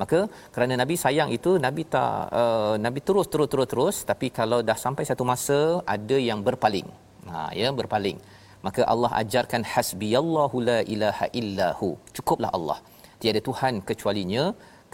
[0.00, 0.18] Maka
[0.54, 4.78] kerana Nabi sayang itu Nabi tak uh, Nabi terus terus terus terus tapi kalau dah
[4.84, 5.58] sampai satu masa
[5.96, 6.88] ada yang berpaling.
[7.30, 8.18] Ha ya berpaling.
[8.66, 11.88] Maka Allah ajarkan hasbiyallahu la ilaha illahu.
[12.16, 12.78] Cukuplah Allah.
[13.22, 14.44] Tiada tuhan kecualinya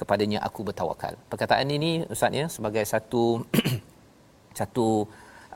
[0.01, 1.15] kepadanya aku bertawakal.
[1.33, 3.25] Perkataan ini ustaz ya sebagai satu
[4.59, 4.87] satu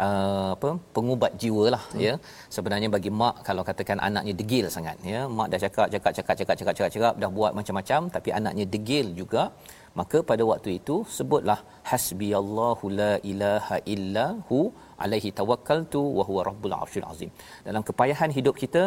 [0.07, 2.03] uh, apa pengubat jiwa lah hmm.
[2.07, 2.15] ya.
[2.57, 5.23] Sebenarnya bagi mak kalau katakan anaknya degil sangat ya.
[5.39, 9.09] Mak dah cakap cakap cakap cakap cakap cakap, cakap dah buat macam-macam tapi anaknya degil
[9.21, 9.45] juga
[9.99, 11.59] maka pada waktu itu sebutlah
[11.91, 14.61] hasbiyallahu la ilaha illa hu
[15.05, 17.31] alaihi tawakkaltu wa huwa rabbul arsyil azim.
[17.67, 18.83] Dalam kepayahan hidup kita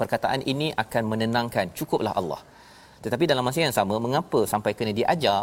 [0.00, 2.40] perkataan ini akan menenangkan cukuplah Allah.
[3.04, 5.40] Tetapi dalam masa yang sama mengapa sampai kena diajar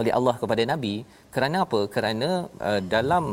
[0.00, 0.94] oleh Allah kepada nabi.
[1.34, 1.80] Kerana apa?
[1.94, 2.28] Kerana
[2.68, 3.24] uh, dalam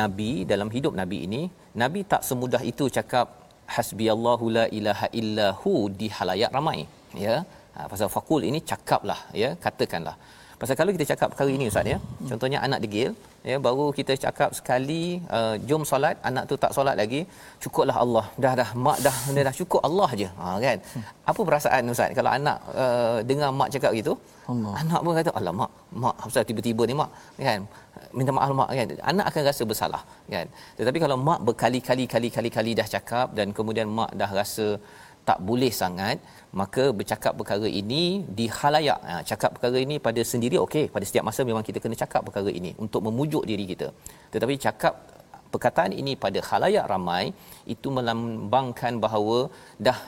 [0.00, 1.42] nabi dalam hidup nabi ini
[1.82, 3.26] nabi tak semudah itu cakap
[3.74, 6.78] hasbiyallahu la ilaha illa hu di halayak ramai.
[7.26, 7.36] Ya?
[7.74, 9.50] Ha, pasal fakul ini cakaplah ya?
[9.64, 10.16] Katakanlah
[10.64, 11.98] pasal kalau kita cakap perkara ini ustaz ya.
[12.30, 13.10] Contohnya anak degil
[13.50, 15.02] ya baru kita cakap sekali
[15.38, 17.20] uh, jom solat anak tu tak solat lagi
[17.62, 18.24] cukuplah Allah.
[18.44, 20.78] Dah dah mak dah dah, dah cukup Allah aja ha kan?
[21.30, 24.14] Apa perasaan ustaz kalau anak uh, dengar mak cakap gitu?
[24.52, 24.72] Allah.
[24.82, 25.70] Anak pun kata Allah mak
[26.04, 27.10] mak apa tiba-tiba ni mak
[27.48, 27.60] kan?
[28.18, 28.88] Minta maaf mak kan?
[29.12, 30.02] Anak akan rasa bersalah
[30.34, 30.46] kan?
[30.80, 34.66] Tetapi kalau mak berkali-kali kali-kali kali dah cakap dan kemudian mak dah rasa
[35.28, 36.16] tak boleh sangat
[36.60, 38.02] maka bercakap perkara ini
[38.38, 41.96] di halayak ha, cakap perkara ini pada sendiri okey pada setiap masa memang kita kena
[42.02, 43.88] cakap perkara ini untuk memujuk diri kita.
[44.34, 44.94] Tetapi cakap
[45.54, 47.24] perkataan ini pada halayak ramai
[47.74, 49.38] itu melambangkan bahawa
[49.86, 49.98] dah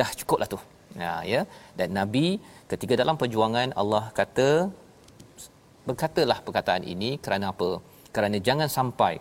[0.00, 0.60] dah cukuplah tu.
[1.02, 1.40] Ya ya.
[1.78, 2.26] Dan nabi
[2.72, 4.48] ketika dalam perjuangan Allah kata
[5.88, 7.70] berkatalah perkataan ini kerana apa?
[8.16, 9.14] Kerana jangan sampai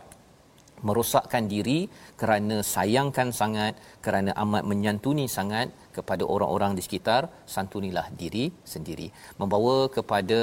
[0.88, 1.80] merosakkan diri
[2.22, 3.74] kerana sayangkan sangat
[4.06, 7.22] kerana amat menyantuni sangat kepada orang-orang di sekitar
[7.54, 9.08] santunilah diri sendiri.
[9.42, 10.42] Membawa kepada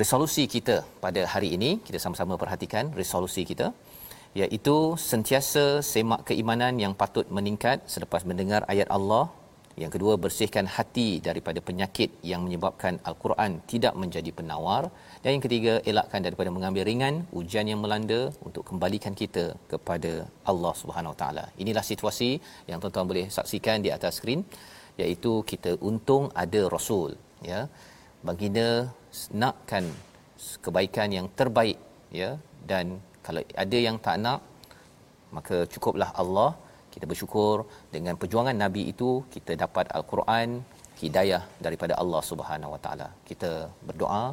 [0.00, 3.68] resolusi kita pada hari ini kita sama-sama perhatikan resolusi kita
[4.40, 4.76] iaitu
[5.10, 9.24] sentiasa semak keimanan yang patut meningkat selepas mendengar ayat Allah
[9.82, 14.82] yang kedua bersihkan hati daripada penyakit yang menyebabkan al-Quran tidak menjadi penawar
[15.22, 20.12] dan yang ketiga elakkan daripada mengambil ringan ujian yang melanda untuk kembalikan kita kepada
[20.50, 21.44] Allah Subhanahu Wa Taala.
[21.62, 22.30] Inilah situasi
[22.70, 24.42] yang tuan-tuan boleh saksikan di atas skrin
[25.02, 27.10] iaitu kita untung ada rasul
[27.50, 27.60] ya.
[28.28, 28.68] Baginda
[29.42, 29.84] nakkan
[30.64, 31.78] kebaikan yang terbaik
[32.20, 32.30] ya
[32.70, 34.40] dan kalau ada yang tak nak
[35.36, 36.50] maka cukuplah Allah
[36.98, 37.56] kita bersyukur
[37.94, 40.48] dengan perjuangan nabi itu kita dapat al-Quran
[41.02, 43.08] hidayah daripada Allah Subhanahu Wa Taala.
[43.28, 43.50] Kita
[43.88, 44.24] berdoa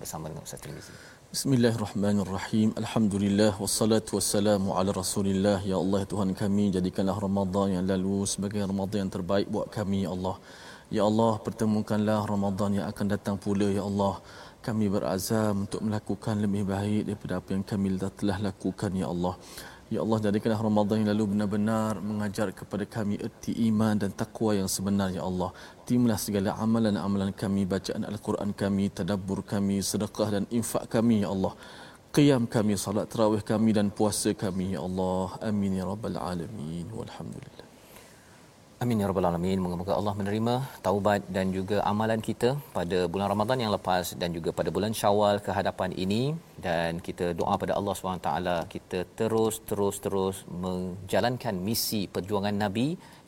[0.00, 0.94] bersama dengan Ustaz Tirmizi.
[1.34, 2.68] Bismillahirrahmanirrahim.
[2.82, 5.58] Alhamdulillah wassalatu wassalamu ala Rasulillah.
[5.70, 10.00] Ya Allah ya Tuhan kami jadikanlah Ramadan yang lalu sebagai Ramadan yang terbaik buat kami
[10.06, 10.36] ya Allah.
[10.96, 14.14] Ya Allah pertemukanlah Ramadan yang akan datang pula ya Allah.
[14.66, 17.88] Kami berazam untuk melakukan lebih baik daripada apa yang kami
[18.20, 19.34] telah lakukan ya Allah.
[19.92, 24.64] Ya Allah jadikanlah Ramadan yang lalu benar-benar mengajar kepada kami erti iman dan takwa yang
[24.64, 25.52] sebenar ya Allah.
[25.84, 31.52] Timlah segala amalan-amalan kami, bacaan Al-Quran kami, tadabbur kami, sedekah dan infak kami ya Allah.
[32.16, 35.36] Qiyam kami, salat tarawih kami dan puasa kami ya Allah.
[35.44, 36.88] Amin ya rabbal alamin.
[36.88, 37.53] Walhamdulillah.
[38.84, 39.58] Amin ya rabbal alamin.
[39.64, 40.54] Moga-moga Allah menerima
[40.86, 45.40] taubat dan juga amalan kita pada bulan Ramadan yang lepas dan juga pada bulan Syawal
[45.46, 46.36] ke hadapan ini.
[46.66, 48.28] Dan kita doa pada Allah SWT
[48.74, 52.86] kita terus terus terus menjalankan misi perjuangan Nabi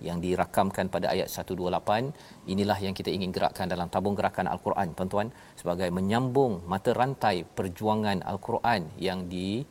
[0.09, 5.33] yang dirakamkan pada ayat 128 inilah yang kita ingin gerakkan dalam tabung gerakan Al-Quran tuan-tuan.
[5.57, 9.65] Sebagai menyambung mata rantai perjuangan Al-Quran yang di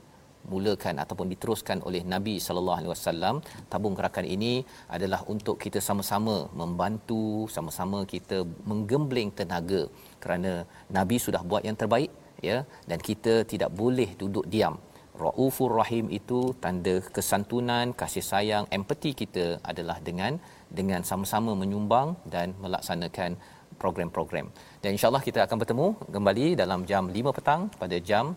[0.54, 3.36] mulakan ataupun diteruskan oleh Nabi sallallahu alaihi wasallam
[3.72, 4.54] tabung gerakan ini
[4.96, 7.24] adalah untuk kita sama-sama membantu
[7.56, 8.40] sama-sama kita
[8.70, 9.82] menggembleng tenaga
[10.24, 10.52] kerana
[10.98, 12.12] Nabi sudah buat yang terbaik
[12.50, 12.58] ya
[12.90, 14.78] dan kita tidak boleh duduk diam
[15.24, 20.36] Raufur Rahim itu tanda kesantunan, kasih sayang, empati kita adalah dengan
[20.78, 23.40] dengan sama-sama menyumbang dan melaksanakan
[23.80, 24.48] program-program.
[24.84, 28.36] Dan insya-Allah kita akan bertemu kembali dalam jam 5 petang pada jam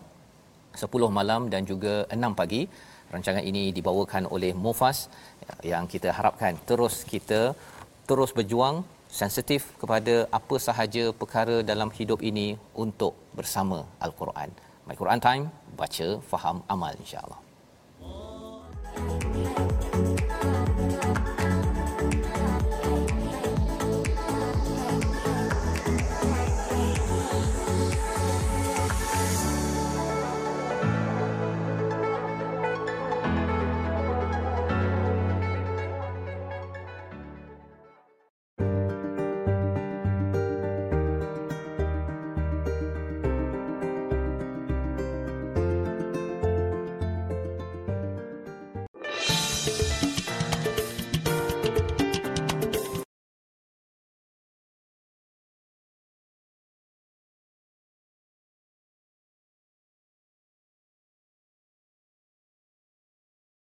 [0.75, 2.61] 10 malam dan juga 6 pagi.
[3.13, 5.09] Rancangan ini dibawakan oleh Mufas
[5.65, 7.57] yang kita harapkan terus kita
[8.09, 12.47] terus berjuang sensitif kepada apa sahaja perkara dalam hidup ini
[12.77, 14.49] untuk bersama Al-Quran.
[14.85, 15.43] My Quran Time,
[15.77, 17.39] baca, faham, amal insya-Allah.
[18.01, 19.38] Oh.